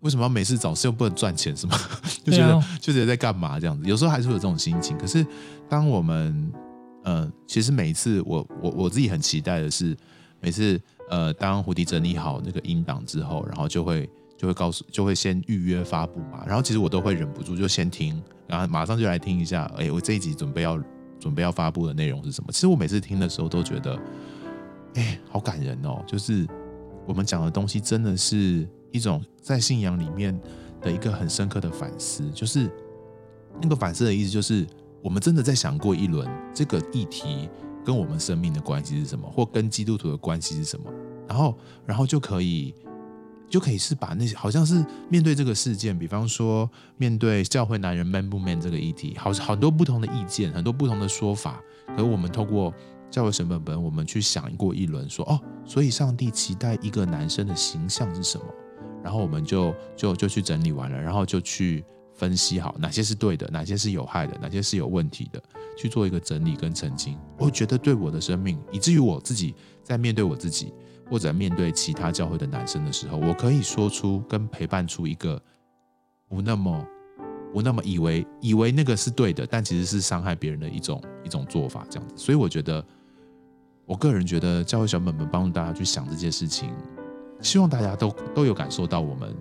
[0.00, 1.76] 为什么要每次找事又不能赚钱，是吗？
[2.24, 4.96] 就觉得、啊、就觉得在干嘛这样子，有时候还是会有这种心情。
[4.96, 5.26] 可是
[5.68, 6.52] 当我们
[7.02, 9.96] 呃，其实每一次我我我自己很期待的是，
[10.40, 16.42] 每次呃，当胡迪整理好那个音档之后，然后就会就会告诉，就会先预约发布嘛。
[16.46, 20.82] 然后其实我都会忍不住就先听，然后马上就来听一下，哎，我这一集准备要。
[21.20, 22.52] 准备要发布的内容是什么？
[22.52, 24.00] 其实我每次听的时候都觉得，
[24.94, 26.00] 哎、好感人哦！
[26.06, 26.46] 就是
[27.04, 30.40] 我们讲的东西，真的是一种在信仰里面
[30.80, 32.30] 的一个很深刻的反思。
[32.30, 32.70] 就是
[33.60, 34.64] 那个反思的意思，就是
[35.02, 36.24] 我们真的在想过一轮
[36.54, 37.50] 这个议题
[37.84, 40.88] 跟我们生命的关系是什么，或跟基督徒的关系是什么，
[41.26, 42.72] 然后，然后就可以。
[43.48, 51.60] 就可以是把那些好像是面对这个事件，比方说面对教会男人 man 不 man 这个议题，好好多不同的意见，很多不同的说法。
[51.88, 52.72] 可是我们透过
[53.10, 58.44] 教会神本本，我们去想过一轮，说哦，所以上帝期待一个男生的形象是什么？
[59.02, 61.82] 然后我们就就就去整理完了，然后就去
[62.14, 65.42] 分析好哪些是对的，哪些是有害的，哪些是有问题的，
[65.78, 67.16] 去做一个整理跟澄清。
[67.38, 70.74] 我觉得对我的生命，以至于我自己在面对我自己。
[71.10, 75.40] 或者面对其他教会的男生的时候，我可以说出跟陪伴出一个
[76.28, 76.86] 不那么
[77.52, 82.14] 不那么以为以为那个是对的，但其实是伤害别人的一种一种做法，这样子。
[82.16, 82.84] 所以我觉得，
[83.86, 86.70] 我个人觉得教会小本本帮助大家去想这件事情，
[87.40, 89.34] 希望大家都都有感受到我们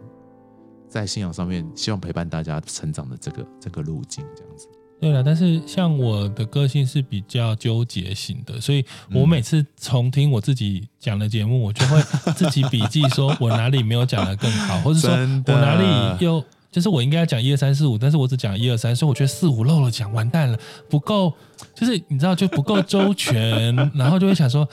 [0.87, 4.69] 在信仰上面希望陪伴大家成长的这个这个路径，这样子。
[4.99, 8.83] 对了，但是像我的个性是比较纠结型的，所以
[9.13, 12.01] 我每次重听我自己讲的节目，我就会
[12.33, 20.57] 自己笔记，说我哪里没有讲的更好，或者说我哪里又就是我应该要讲一二三四五，但是我只讲一二三，所以我觉得四五漏了讲，完蛋了，
[20.89, 21.33] 不够，
[21.75, 24.67] 就是你知道就不够周全，然后就会想说，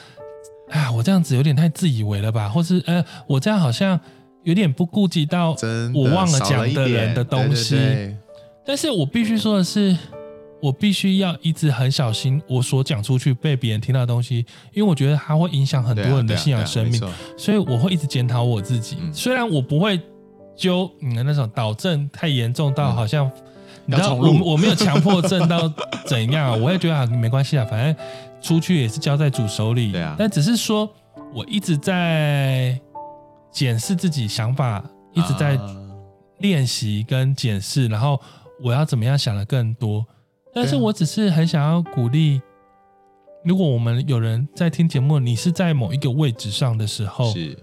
[0.71, 4.01] 啊，我这样子有点太自以为了吧，或是呃，我这样好像
[4.43, 5.55] 有点不顾及到
[5.95, 8.17] 我忘了讲的人的东西，对对对，
[8.67, 9.97] 但是我必须说的是。
[10.61, 16.99] 我必须要一直很小心，我所讲出去被别人听到的东西，因为我觉得它会影响很多人的信仰生命，
[17.37, 18.97] 所以我会一直检讨我自己。
[19.13, 20.01] 虽然我不会
[20.57, 23.31] 揪你的那种导正太严重到好像，
[23.85, 25.71] 你知道我我没有强迫症到
[26.07, 27.95] 怎样，我也觉得啊没关系啊，反正
[28.41, 29.93] 出去也是交在主手里。
[30.17, 30.89] 但只是说
[31.35, 32.81] 我一直在
[33.53, 35.59] 检视自己想法，一直在
[36.39, 38.19] 练习跟检视，然后
[38.63, 40.07] 我要怎么样想的更多。
[40.53, 42.41] 但是我只是很想要鼓励，
[43.45, 47.59] 如果我们有人在听节目，你是在某一个位置上的时候，是，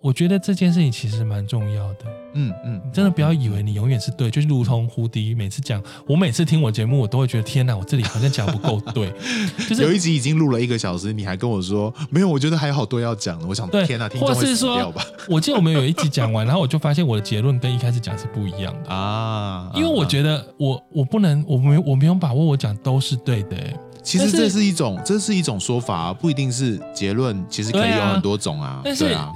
[0.00, 2.06] 我觉得这件事情其实蛮重要的。
[2.32, 2.52] 嗯
[2.96, 9.12] 真的不要以为你永远是对，就是如同胡迪每次讲，我每次听我节目，我都会觉得天哪，我这里好像讲不够对。
[9.68, 13.46] 就是有一集已经录了一个小时，你还跟我说没有，我觉得还有好多要讲的。
[13.46, 15.04] 我想，天哪，听众会死掉吧？
[15.28, 23.58] 我记得我们有一集讲完， 然后我就发现我的结论跟一开始讲是不一样的啊，因为我觉得我我不能，我没我没有把握我讲都是对的。
[24.02, 28.80] 其实这是一种，这是一种说法，不一定是结论，其实可以有很多种啊。
[28.82, 29.30] 但是啊，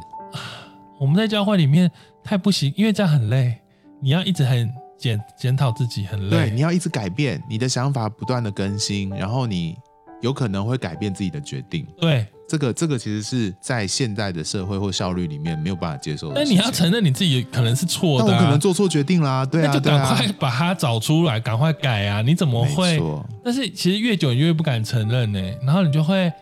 [0.98, 1.90] 我们在教会里面。
[2.22, 3.56] 太不行，因为这样很累。
[4.00, 6.30] 你要一直很检检讨自己，很累。
[6.30, 9.76] 对，你要一直改变你的想法，不断的更新，然后你
[10.20, 11.86] 有可能会改变自己的决定。
[11.98, 16.34] 对，这个这个其实是在现在的社会或效率里面没有办法接受的。
[16.34, 19.44] 但你要承认你自己可能是错的、啊，但我可能做错决定啦。
[19.44, 22.22] 对啊，那就赶快把它找出来，赶快改啊！
[22.22, 22.98] 你怎么会？
[23.44, 26.32] 但是其实越久你越不敢承认呢、欸，然后你就会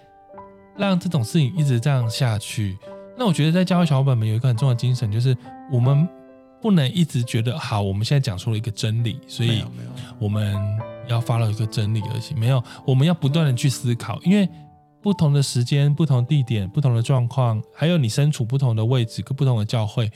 [0.77, 2.77] 让这种事情一直这样下去。
[3.17, 5.37] 那我觉得在教会小伙伴们有一个很重要的精神，就是
[5.71, 6.09] 我们
[6.61, 9.63] 不能一直觉得好，我们现在讲出了一个真理，所以
[10.19, 10.57] 我们
[11.09, 12.39] 要 follow 一个真理而行。
[12.39, 14.49] 没有，我们要不断的去思考，因为
[15.01, 20.11] 不同的时间、不同地点、不同的状况，还有你身处不同的位置跟不同的教会，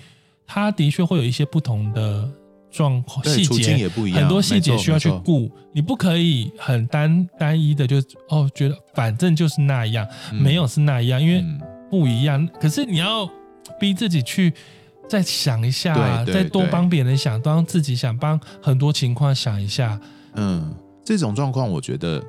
[0.47, 2.29] 它的确会有一些不同的
[2.71, 5.51] 状况、细节，很多细节需要去顾。
[5.73, 7.97] 你不可以很单单一的就
[8.29, 11.41] 哦，觉得反正就是那样，嗯、没有是那样，因为。
[11.41, 11.61] 嗯
[11.93, 13.29] 不一样，可是你要
[13.79, 14.51] 逼自己去
[15.09, 20.01] 再想一下，再多帮别人想，帮自己想，帮很多情况想一下。
[20.35, 22.23] 嗯，这种状况我觉得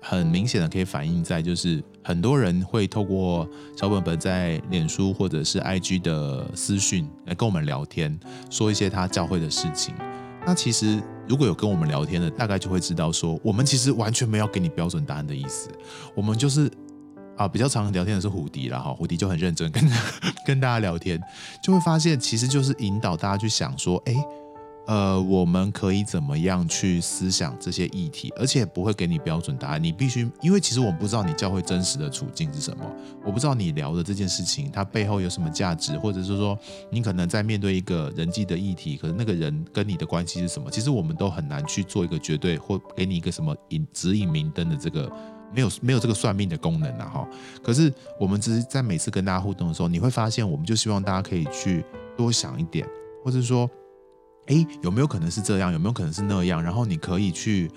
[0.00, 8.16] 很明显的可以反映在，就是很多人会透过小本本在脸书或者是 IG 的私讯来跟我们聊天，
[8.48, 9.92] 说一些他教会的事情。
[10.46, 15.68] 那其实如果有跟我们聊天的，大概就会知道说，我们其实完全没有给你标准答案的意思，
[16.14, 16.70] 我们就是。
[17.40, 19.82] 啊，比较常聊天的是胡迪啦，哈，胡迪就很认真跟
[20.44, 21.18] 跟大家聊天，
[21.62, 24.14] 就会发现其实就是引导大家去想说，哎，
[24.86, 32.84] 呃，我们可以怎么样去思想这些议题，而且不会给你标准答案，你必须，因为其实我们不知道你教会真实的处境是什么，
[33.24, 36.58] 我不知道你聊的这件事情它背后有什么价值，或者是说
[36.90, 45.10] 你可能在面对一个人际的议题，可能那个人跟你的关系是什么，其实我们都很难去做一个绝对或给你一个什么引指引明灯的这个。
[45.52, 47.28] 没有没有这个算命的功能啊哈，
[47.62, 51.84] 可是我们只是在每次跟大家互动的时候，你会发现，我们就希望大家可以去
[52.16, 52.86] 多想一点，
[53.24, 53.68] 或者说，
[54.46, 55.72] 哎，有没有可能是这样？
[55.72, 56.62] 有没有可能是那样？
[56.62, 57.70] 然后你可以去，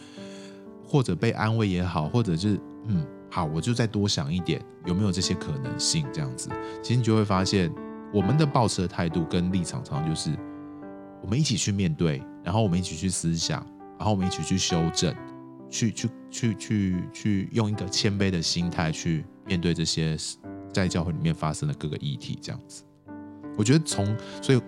[0.88, 6.06] 或者被安慰也好，或者就是嗯，好，我就再多想一点，有没有这些可能性？
[6.14, 6.50] 这样子，
[6.82, 7.74] 其实你就会发现，
[8.14, 10.30] 我们的抱持的态度跟立场，常常就是
[11.22, 13.66] 我们一起去面对，然后我们一起去思想，
[13.98, 15.14] 然后我们一起去修正。
[15.74, 20.16] 去去去去去用一个谦卑的心态去面对这些
[20.72, 22.84] 在教会里面发生的各个议题，这样子，
[23.58, 24.06] 我觉得从
[24.40, 24.62] 所以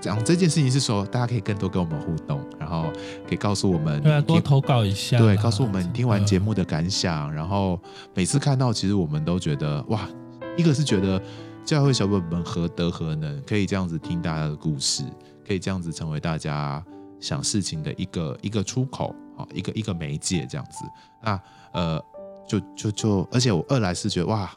[0.00, 2.90] 讲这件事情是说，大家可以更多跟我们互动，然后
[3.28, 7.78] 可以告诉我们，对啊，多投稿一下，对，告诉我们听完节目的感想，然后
[8.14, 10.08] 每次看到，其实我们都觉得哇，
[10.56, 11.20] 一个是觉得
[11.66, 15.04] 教会小本本何德何能，可以这样子听大家的故事，
[15.46, 16.82] 可以这样子成为大家
[17.20, 19.14] 想事情的一个一个出口。
[19.36, 20.84] 好，一个一个媒介这样子，
[21.22, 21.40] 那
[21.72, 22.04] 呃，
[22.46, 24.50] 就就就，而且我二来是觉得哇，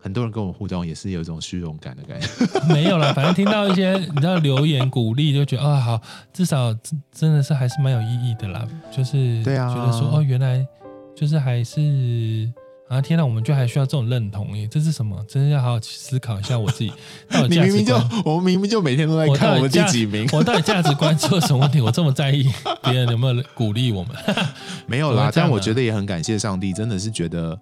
[0.00, 2.28] 很多人跟我互动，也是有一种虚荣感的感觉。
[2.72, 6.00] 没有啦，反正听到一些你知道留言鼓励，就觉得啊、哦、好，
[6.32, 6.72] 至少
[7.10, 8.66] 真的是还是蛮有意义的啦。
[8.90, 10.66] 就是对啊，觉得说哦，原来
[11.14, 12.50] 就是还是
[12.88, 15.22] 啊，天哪，我们就还需要这种认同耶，这是什么？
[15.28, 16.90] 真的要好好思考一下我自己。
[17.30, 21.80] 到底你明明就我们明明就每天都在看我们第几名， 我到底价值观出了什么问题？
[21.80, 22.48] 我这么在意
[22.82, 24.16] 别人有没有鼓励我们？
[24.86, 27.58] 没有啦，但我觉得也很感谢上帝，真的是觉得。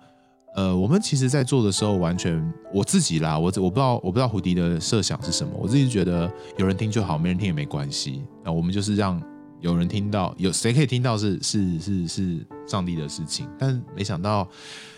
[0.55, 5.53] 呃，我们其实，在做的时候，完全我自己啦，我我不知道，我不知道胡迪的设想是什么。
[5.55, 8.23] 我自己觉得有人听就好，没人听也没关系。
[8.43, 9.23] 那我们就是让
[9.61, 13.47] 有人听到，有谁可以听到是是是是上帝的事情。
[13.59, 14.49] 但没想到，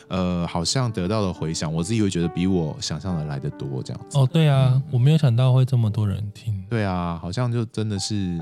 [0.09, 4.19] 呃，好像得到的回响，我自己会觉得比我想象的来的多，这样子。
[4.19, 6.65] 哦，对啊，我没有想到会这么多人听。
[6.69, 8.39] 对啊，好像就真的是，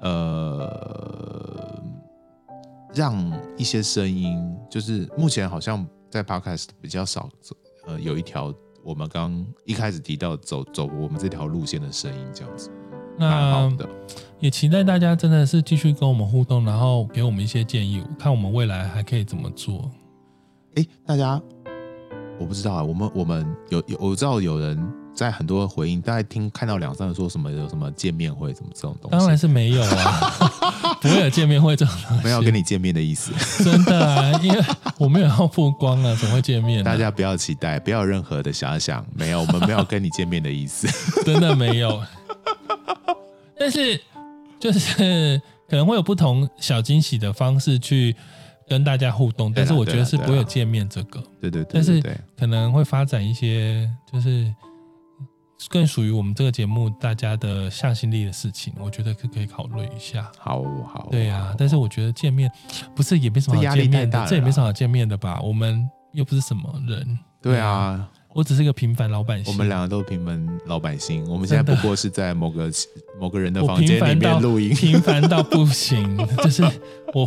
[0.00, 1.82] 呃，
[2.94, 4.38] 让一些声音，
[4.70, 5.86] 就是目前好像。
[6.14, 7.56] 在 Podcast 比较少走，
[7.88, 8.54] 呃，有一条
[8.84, 12.70] 我们刚一开始提到走走我们这条路线的声音，这样子，
[13.18, 13.68] 那。
[14.38, 19.90] 也期待大家真的是继续跟我们互动，然后给我们一些建议，看我们未来还可以怎么做。
[20.76, 21.40] 哎，大家，
[22.38, 25.04] 我不知道啊，我们我们有有我知道有人。
[25.14, 30.30] 在很多回应，大概听看到两三个说什么有什么见面会什么这种东西，当然是没有啊，
[31.00, 33.32] 不会有见面会这种东西，没有跟你见面的意思，
[33.62, 34.60] 真的啊，因为
[34.98, 36.82] 我没有要曝光啊，怎么会见面啊？
[36.82, 40.88] 大家不要期待，不要有任何的遐想，没有，我们没有跟你见面的意思，
[41.24, 42.02] 真的没有。
[43.56, 44.00] 但是
[44.58, 48.16] 就是可能会有不同小惊喜的方式去
[48.68, 52.02] 跟大家互动，但是我觉得是不会有见面这个，对对对，但是
[52.38, 54.52] 可能会发展一些就是。
[55.70, 60.30] 更属于我们这个节目大家的向心力的事情，我觉得可可以考虑一下。
[60.36, 62.50] 好好，对呀、啊，但是我觉得见面
[62.94, 65.40] 不是也没什么好见面的，这也没什么好见面的吧？
[65.40, 67.18] 我们又不是什么人。
[67.40, 69.50] 对啊，我只是一个平凡老百姓。
[69.50, 72.70] 我们两个都是平凡老百姓，我们现在不过是在某个
[73.18, 76.62] 某个人的房间里面录音， 平凡到不行，就是
[77.14, 77.26] 我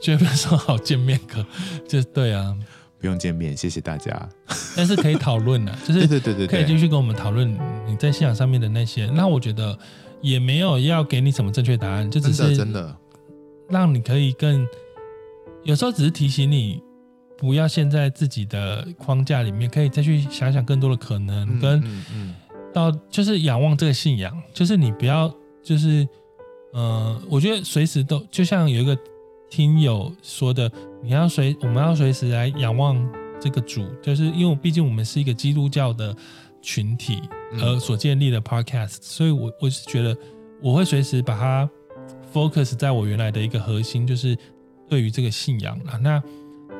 [0.00, 1.44] 觉得说好见面可，
[1.88, 2.56] 就对啊。
[2.98, 4.28] 不用见面，谢谢大家。
[4.74, 7.54] 但是可以讨论的， 就是对对对，可以继续跟我们讨论
[7.86, 9.04] 你在信仰上面的那些。
[9.14, 9.78] 那我觉得
[10.22, 12.96] 也没有要给你什么正确答案，就只是真的
[13.68, 14.66] 让你可以更，
[15.64, 16.82] 有时候只是提醒你
[17.36, 21.82] 不要陷在自己的框架里面，可以再去想想更多的可能，跟
[22.72, 25.30] 到就是仰望这个信仰，就是你不要
[25.62, 26.08] 就是
[26.72, 28.96] 嗯，我觉得随时都就像有一个。
[29.54, 30.68] 听友说的，
[31.00, 33.00] 你要随我们要随时来仰望
[33.40, 36.12] 这个主，就是因为毕竟我们是一个基督教的
[36.60, 37.22] 群体
[37.60, 40.16] 而所建立的 podcast，所以我我是觉得
[40.60, 41.70] 我会随时把它
[42.32, 44.36] focus 在我原来的一个核心，就是
[44.88, 45.96] 对于这个信仰啊。
[45.98, 46.20] 那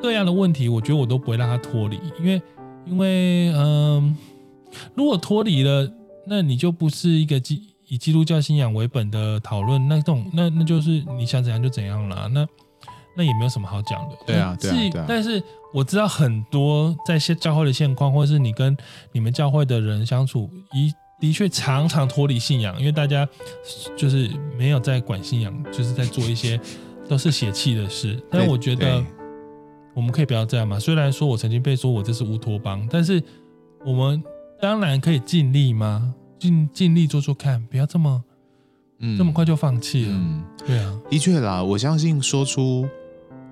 [0.01, 2.41] 这样的问题，我觉得我都不会让它脱离，因为
[2.85, 4.13] 因为嗯、
[4.95, 5.89] 如果脱离了，
[6.27, 12.45] 那你就不是一个基以基督教信仰为本的讨论，那这种那那就是你想怎样就怎样了，那。
[13.15, 14.15] 那也没有什么好讲的。
[14.25, 15.05] 对啊，对啊，对啊。
[15.07, 15.41] 但是
[15.73, 18.75] 我知道很多在现教会的现况，或者是你跟
[19.11, 23.27] 你们教会的人相处，一的确常常脱离信仰，因为大家
[23.97, 26.59] 就是没有在管信仰，就是在做一些
[27.07, 28.21] 都是邪气的事。
[28.29, 29.03] 但我觉得
[29.93, 30.77] 我们可以不要这样嘛。
[30.77, 33.23] 虽然说我曾经被说我这是乌托邦，但是
[33.85, 34.21] 我们
[34.61, 38.21] 当然可以尽力嘛，尽尽力做做看，不要这么
[38.99, 40.11] 嗯这么快就放弃了。
[40.11, 42.87] 嗯，对啊，的确啦，我相信说出。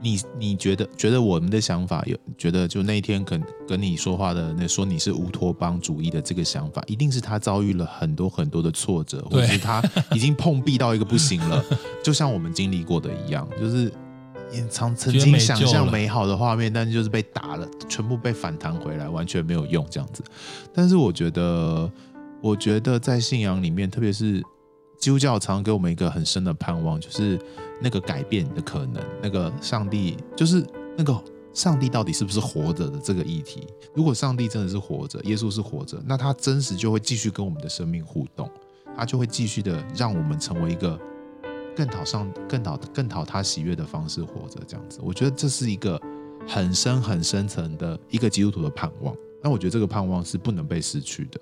[0.04, 9.82] 你你觉得觉得我们的想法有觉得就那一天跟跟你说话的那说你是乌托邦主义的这个想法，一定是他遭遇了很多很多的挫折，或者是他
[10.14, 11.64] 已经碰壁到一个不行了，
[12.04, 13.90] 就像我们经历过的一样，就是
[14.70, 20.22] 曾曾经想象美好的画面，但就是被打了，全部被反弹回来，完全没有用这样子。
[20.74, 21.90] 但是我觉得，
[22.42, 24.44] 我觉得在信仰里面，特别是。
[25.04, 27.38] 基督教常给我们一个很深的盼望，就是
[27.82, 30.66] 那个改变的可能，那个上帝就是
[30.98, 31.22] 那个
[31.54, 33.68] 上帝到底是不是活着的这个议题。
[33.94, 38.50] 如果上帝真的是活着，耶稣是活着，那他真实就会继续跟我们的生命互动，
[38.96, 40.98] 他就会继续的让我们成为一个
[41.76, 44.62] 更讨上、更讨、更讨他喜悦的方式活着。
[44.66, 46.02] 这样子，我觉得这是一个
[46.48, 49.14] 很深、很深层的一个基督徒的盼望。
[49.44, 51.38] 那我觉得这个盼望是不能被失去的。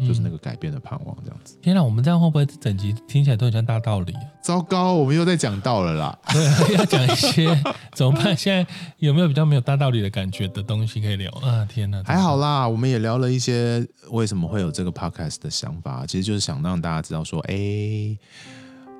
[0.00, 1.56] 就是那个改变的盼望，这样子。
[1.62, 4.22] 天哪，我们这样会不会整集听起来都很像大道理啊？
[4.42, 6.18] 糟糕，我们又在讲道了啦。
[6.32, 7.46] 对， 要讲一些
[7.94, 8.36] 怎么办？
[8.36, 8.66] 现在
[8.98, 11.64] 有没有比较没有大道理的感觉的东西可以聊啊？
[11.68, 18.16] 天哪，还好啦，我们也聊了一些为什么会有这个 podcast 的想法，其实就是想让大家知道说，哎，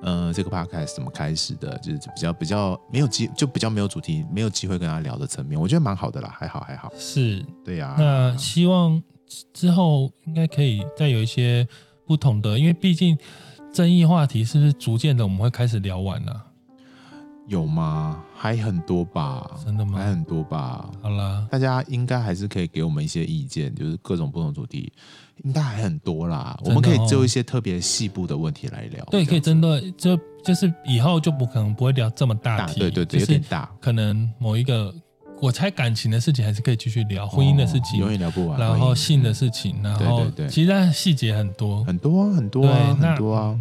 [0.03, 6.93] 呃，这个 podcast 怎么开始的，就是比较比较没有机，就比较没有主题，没有机会跟他聊的层面，我觉得蛮好的啦，还好还好。
[6.97, 7.97] 是，对呀、啊。
[7.99, 9.03] 那希望
[9.53, 11.67] 之后应该可以再有一些
[12.07, 13.17] 不同的，因为毕竟
[13.73, 16.47] 争议话题是不是逐渐的我们会开始聊完了、啊？
[17.47, 18.25] 有吗？
[18.35, 19.51] 还很多吧？
[19.63, 19.99] 真的吗？
[19.99, 20.91] 还很多吧？
[21.03, 24.91] 好啦，大家应该还是可以给我们一些意见，就是各种不同主题，
[25.43, 26.57] 应该还很多啦。
[26.61, 29.05] 哦、我们可以就一些特别细部的问题来聊。
[29.11, 33.71] 对，可以针对，就就是以后就不可能不会聊这么大题，大对对对，有点大。
[33.79, 34.95] 可能某一个，
[35.45, 41.85] 我猜感情的事情还是可以继续聊，婚姻的事情、哦、永远聊不完，然后性的事情，然后对对对，其实细节很多。
[41.85, 43.55] 很多很多啊，很多啊。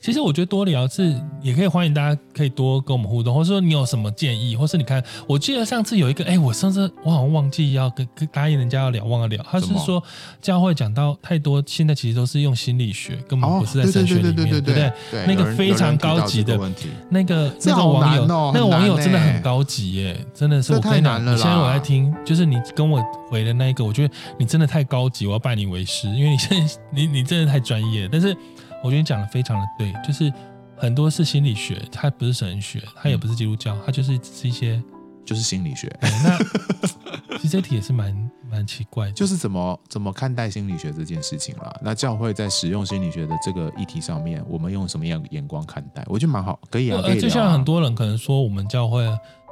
[0.00, 9.42] 其实我觉得多聊是也可以欢迎大家可以多跟我们互动，或者说你有什么建议，或是你看，我记得上次有一个，哎，我上次我好像忘记要跟跟答应人家要聊，忘了聊。
[9.50, 10.02] 他是说
[10.40, 14.92] 教会讲到太多，现在其实都是用心理学，根本不是在神学里面，对不对？
[15.26, 28.36] 那个非常高级的问题，那个那个网友，那个网友真的很高级耶，真的是我跟你讲，你现在我在听，就是你跟我回的那一个，我觉得你真的太高级，我要拜你为师，因为你现在 你你真的太专业，但是。
[28.82, 30.32] 我觉得你讲的非常的对，就是
[30.76, 34.80] 很多是心理学，它不是神学，它也不是基督教，它就是是一些
[35.24, 35.90] 就是心理学。
[36.02, 36.38] 那
[37.38, 41.74] 其实这题也是蛮蛮奇怪的，就是怎么怎么看待心理学这件事情啦。
[41.82, 46.02] 那教会在使用心理学的这个议题上面，我们用什么样的眼光看待？
[46.06, 47.02] 我觉得蛮好，可以啊。
[47.02, 49.04] 可以啊，就像很多人可能说，我们教会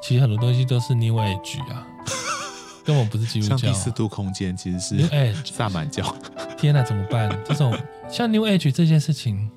[0.03, 1.87] 其实很多东西都是 New Age 啊，
[2.85, 3.57] 根本不是基督教。
[3.57, 6.15] 像第四度空间其实是 Age 萨满教。
[6.57, 7.29] 天哪，怎么办？
[7.45, 7.77] 这种。
[8.11, 9.51] 像 New Age 这件事情，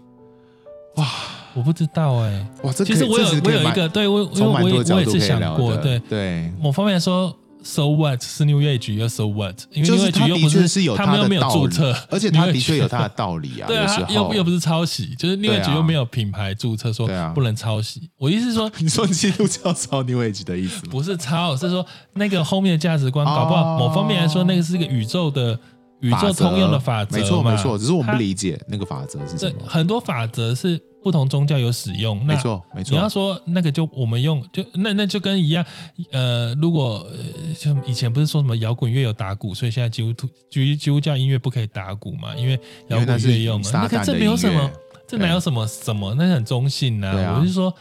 [0.95, 1.07] 哇，
[1.53, 9.61] 我不知道哎、欸，哇，这其实我有我有一个，对我因为我我我也是想过，对对，某方面来说，So what 是 New Age 又 So what？
[9.71, 18.09] 因为 New Age 又不是，是有他们又没有注册，而且他的确有他的道理啊， 对啊，又又不是抄袭，就是 New Age 又没有品牌注册说不能抄袭。
[18.17, 20.83] 我意思是说， 你说基督教抄 New Age 的意思？
[20.87, 25.59] 不是抄，是说那个后面的价值观，搞不好某方面来说，那个是一个宇宙的。
[26.01, 29.65] 宇宙通用的法则，没错没错，只是我们不理解那个法则是什么。
[29.65, 32.91] 很多法则是不同宗教有使用，没错没错。
[32.91, 35.65] 你要说那个就我们用就那那就跟一样，
[36.11, 37.07] 呃，如果
[37.55, 42.35] 像以前不是说什么摇滚乐有打鼓，所以现在基督徒基基督教音乐不可以打鼓嘛？
[42.35, 44.71] 因为摇滚乐用嘛，那个这没有什么，
[45.07, 46.13] 这哪有什么什么？
[46.15, 47.37] 那很中性呐。
[47.39, 47.73] 我是说，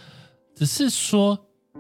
[0.55, 1.39] 只是说，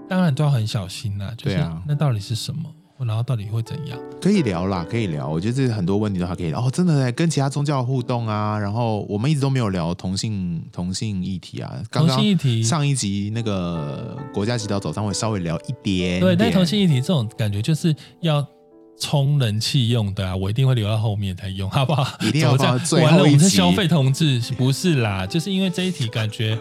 [0.08, 1.32] 当然都要很小心呐。
[1.38, 1.56] 就是
[1.86, 2.70] 那到底是什么？
[3.04, 3.98] 然后到底会怎样？
[4.20, 5.28] 可以聊啦，可以聊。
[5.28, 6.60] 我觉得这很多问题都还可以聊。
[6.60, 8.58] 哦，真的跟其他宗教互动啊。
[8.58, 11.70] 然后我们一直都没有聊同性同性议题啊。
[11.90, 16.20] 刚刚同性议题上一集那个国家祈祷早上会稍微聊一点点。
[16.20, 18.46] 对，但同性议题这种感觉就是要
[18.98, 22.18] 充人气用的啊，我一定会留到后面才用，好不好？
[22.22, 23.12] 一定要 放到最后一集。
[23.12, 26.58] 完了，我们是消费同志，不是啦，就是因为这一题感觉。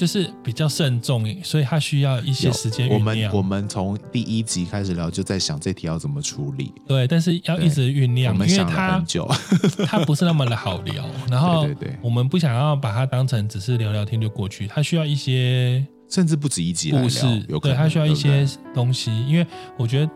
[0.00, 2.98] 就是比较慎重，所以他需要一些时间酝酿。
[2.98, 6.72] 我们我们从第一集开始聊，就在想这题要怎么处理。
[6.88, 11.04] 对，但是要一直酝酿，我们想了很久，因为它不是那么的好聊。
[11.30, 11.68] 然后，
[12.00, 17.26] 我们不想要把它当成只是聊聊天就过去，它需要一些，甚至不止一集故事。
[17.60, 19.46] 对，它需要一些东西，因为
[19.76, 20.10] 我觉得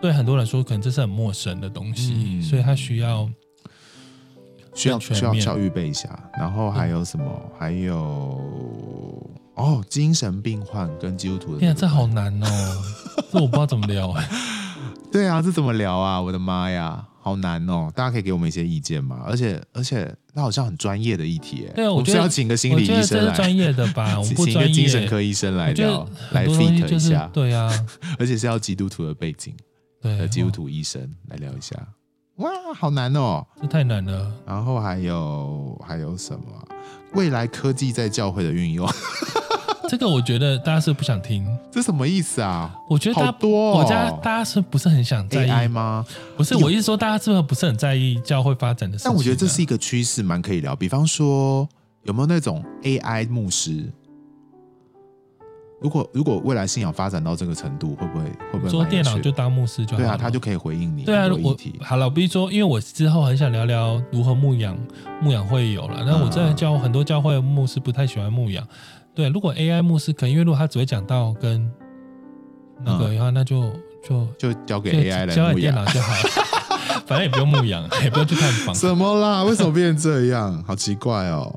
[0.00, 3.28] 对很多人说，可能这是很陌生的东西，嗯、所以它需要。
[4.74, 7.24] 需要需要需要预备一下，然后还有什么？
[7.26, 7.96] 嗯、还有
[9.54, 11.60] 哦，精神病患跟基督徒的。
[11.60, 12.46] 天啊，这好难哦，
[13.32, 14.28] 这我不知道怎么聊哎。
[15.12, 16.20] 对啊，这怎么聊啊？
[16.20, 17.88] 我的妈呀，好难哦！
[17.94, 19.22] 大家可以给我们一些意见吗？
[19.24, 21.68] 而且而且，那好像很专业的议题。
[21.72, 24.18] 对啊，我觉得我要请个心理医生来，专业的吧？
[24.18, 27.30] 我们不专业，请个精神科医生来聊，来 fit 一下。
[27.32, 27.70] 对啊，
[28.18, 29.54] 而且是要基督徒的背景，
[30.02, 31.76] 对，基督徒医生来聊一下。
[32.36, 33.46] 哇，好难哦！
[33.60, 34.32] 这太难了。
[34.44, 36.46] 然后还有还有什么？
[37.14, 38.88] 未来科技在教会的运用，
[39.88, 41.46] 这个我觉得大家是不想听。
[41.70, 42.74] 这什么意思啊？
[42.90, 46.04] 我觉得大家多、哦，我家大家是不是很想在意 AI 吗？
[46.36, 49.10] 不是，我意思说大家是不是不是很在意教会发展的事情？
[49.10, 50.74] 但我觉得这是一个趋势，蛮可以聊。
[50.74, 51.68] 比方说，
[52.02, 53.92] 有没有那种 AI 牧师？
[55.80, 60.02] 如果如果未来信仰发展到这个程度，会不会会不会做电脑就当牧师就好？
[60.02, 61.02] 对啊，他就可以回应你。
[61.02, 64.78] 对啊，我好了，我比如说，因为我之后很想聊聊如何牧养，
[65.20, 66.02] 牧养会有了。
[66.06, 68.66] 那我真的教很多教会的牧师不太喜欢牧养。
[69.14, 71.70] 对，如果 AI 牧师可能，因为如果他只会讲到跟
[72.82, 73.70] 那个的话，那就
[74.02, 78.74] 就就交给 AI 来交给电脑就好了， 反正也不用牧养，也不用去看房。
[78.74, 79.44] 什么啦？
[79.44, 80.62] 为什么变成这样？
[80.66, 81.54] 好奇怪哦。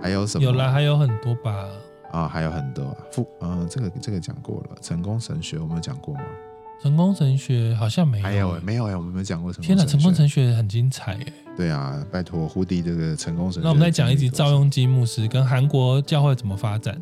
[0.00, 0.44] 还有什么？
[0.44, 1.66] 有啦，还有很多吧。
[2.10, 6.20] 啊，还有很多啊副，呃，这个这个讲过了，成功神学我们有讲过吗？
[6.80, 9.66] 成功神学好像没有，还有哎，没有哎，我们没有讲过成功。
[9.66, 11.26] 天哪，成功神学很精彩哎。
[11.56, 13.64] 对啊，拜托胡迪这个成功神学。
[13.64, 16.96] 那我们再讲一集赵用基牧师跟韩国教会怎么发展。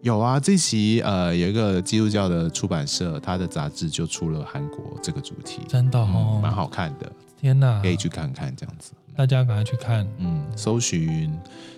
[0.00, 7.12] 有啊，这期呃有一个基督教的出版社，他的杂志就出了韩国这个主题，真的哦，蛮好看的。
[7.38, 8.92] 天哪，可以去看看这样子。
[9.14, 11.30] 大家赶快去看，嗯，搜寻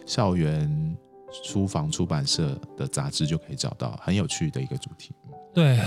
[0.06, 0.96] 校园
[1.42, 5.14] 书房出版社的杂志就可以找到，很有趣的一个主题。
[5.54, 5.78] 对，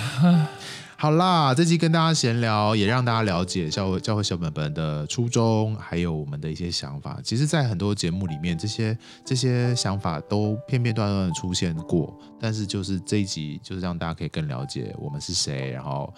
[0.95, 7.19] 好啦，这期跟大家闲聊，也让大家了解教会教会小本本的初衷，还有我们的一些想法。
[7.23, 16.13] 其实，在很多节目里面，这些这些想法都片片段段的出现过，但是就是这一集，就是让大家可以更了解我们是谁，然后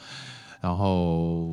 [0.59, 1.45] 然后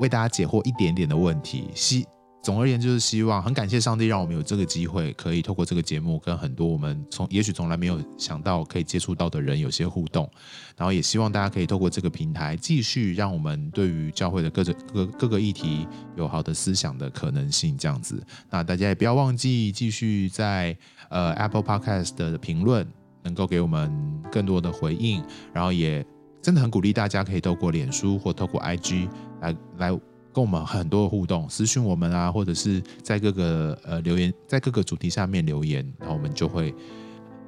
[0.00, 1.70] 为大家解惑一点点的问题。
[1.74, 2.06] 希
[2.42, 10.28] 总而言之，就是希望很感谢上帝，让我们有这个机会，可以透过这个节目，跟很多我们从也许从来没有想到可以接触到的人有些互动。
[10.76, 15.86] 然后也希望大家可以透过这个平台，继续让我们对于教会的各种各各个议题
[16.16, 17.78] 有好的思想的可能性。
[17.78, 18.20] 这样子，
[18.50, 20.76] 那大家也不要忘记继续在
[21.10, 22.84] 呃 Apple Podcast 的评论，
[23.22, 25.22] 能够给我们更多的回应。
[25.52, 26.04] 然后也
[26.42, 29.08] 真的很鼓励大家可以透过脸书或透过 IG
[29.40, 30.00] 来来。
[30.32, 36.74] 跟我们很多的互动，私讯我们啊，或者是在各个呃留言，在各个主题下面留言，然后我们就会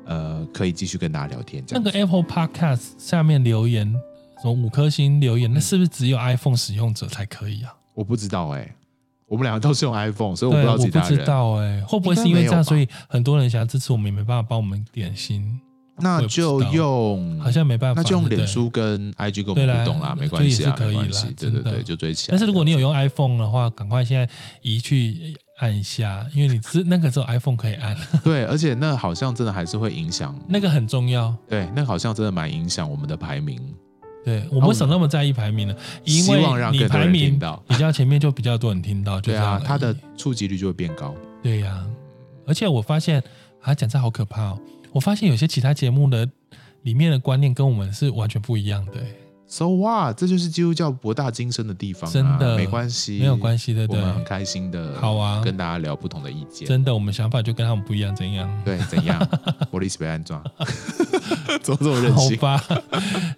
[0.04, 1.64] 呃可以继续跟大家聊天。
[1.66, 1.82] 这样。
[1.82, 3.90] 那个 Apple Podcast 下面留言，
[4.42, 7.74] 什么五颗星留言，那是不是只有 iPhone 使用者才可以啊？
[7.94, 8.74] 我不知道哎、欸，
[9.26, 11.08] 我们两个都是用 iPhone，所以我不知道其他人。
[11.08, 15.60] 我不知道哎、欸，会不会是因为这样，所以很多人想要支持我们，也没办法帮我们点心？
[15.98, 22.32] 那就用，好像没办法，那就用脸书跟 IG 跟我们互动啦，没关系啊，没关系，对对对，就追起来。
[22.32, 24.28] 但是如果你有用 iPhone 的话，赶快现在
[24.62, 27.96] 移去按一下，因为你是那个时候 iPhone 可以按。
[28.24, 31.34] 对，而且那好像真的还是会影响，那个很重要。
[31.48, 33.60] 对，那好像真的蛮影响我们的排名。
[34.24, 35.74] 对，我们为什么那么在意排名呢？
[36.04, 37.38] 因为你排名
[37.68, 41.14] 比较前面，就比较多人听到， 对啊，它的触及率就会变高。
[41.42, 41.86] 对呀，
[42.46, 43.22] 而且我发现
[43.60, 44.58] 啊，讲这好可怕哦。
[44.94, 46.26] 我发现有些其他节目的
[46.82, 48.92] 里面的观念跟我们是完全不一样的。
[49.46, 50.16] So what？
[50.16, 52.10] 这就是基督教博大精深的地方。
[52.10, 53.86] 真的没关系，没有关系的。
[53.86, 54.94] 对，我们很开心的。
[55.00, 56.66] 好啊，跟大家聊不同的意见。
[56.66, 58.62] 真的，我们想法就跟他们不一样，怎样？
[58.64, 59.20] 对，怎样？
[59.70, 60.42] 我的意思被安装，
[61.60, 62.38] 怎么这么任性？
[62.38, 62.64] 好吧，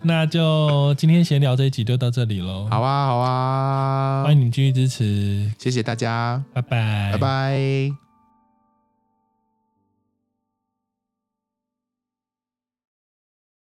[0.03, 2.69] 那就今天闲聊这一集就到这里喽。
[2.71, 8.06] 好啊，好啊，欢迎你继续支持，谢谢大家，拜拜，拜拜。